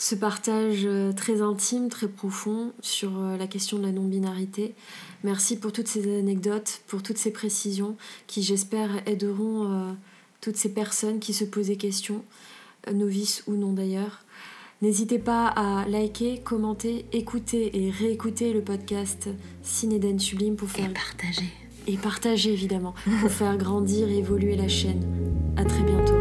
[0.00, 4.74] ce partage euh, très intime, très profond sur euh, la question de la non-binarité.
[5.24, 9.92] Merci pour toutes ces anecdotes, pour toutes ces précisions qui, j'espère, aideront euh,
[10.40, 12.24] toutes ces personnes qui se posent des questions,
[12.90, 14.24] novices ou non d'ailleurs.
[14.80, 19.28] N'hésitez pas à liker, commenter, écouter et réécouter le podcast
[19.62, 20.90] Cinéden Sublime pour faire...
[20.90, 21.52] Et partager.
[21.86, 25.02] Et partager évidemment, pour faire grandir et évoluer la chaîne.
[25.56, 26.19] À très bientôt.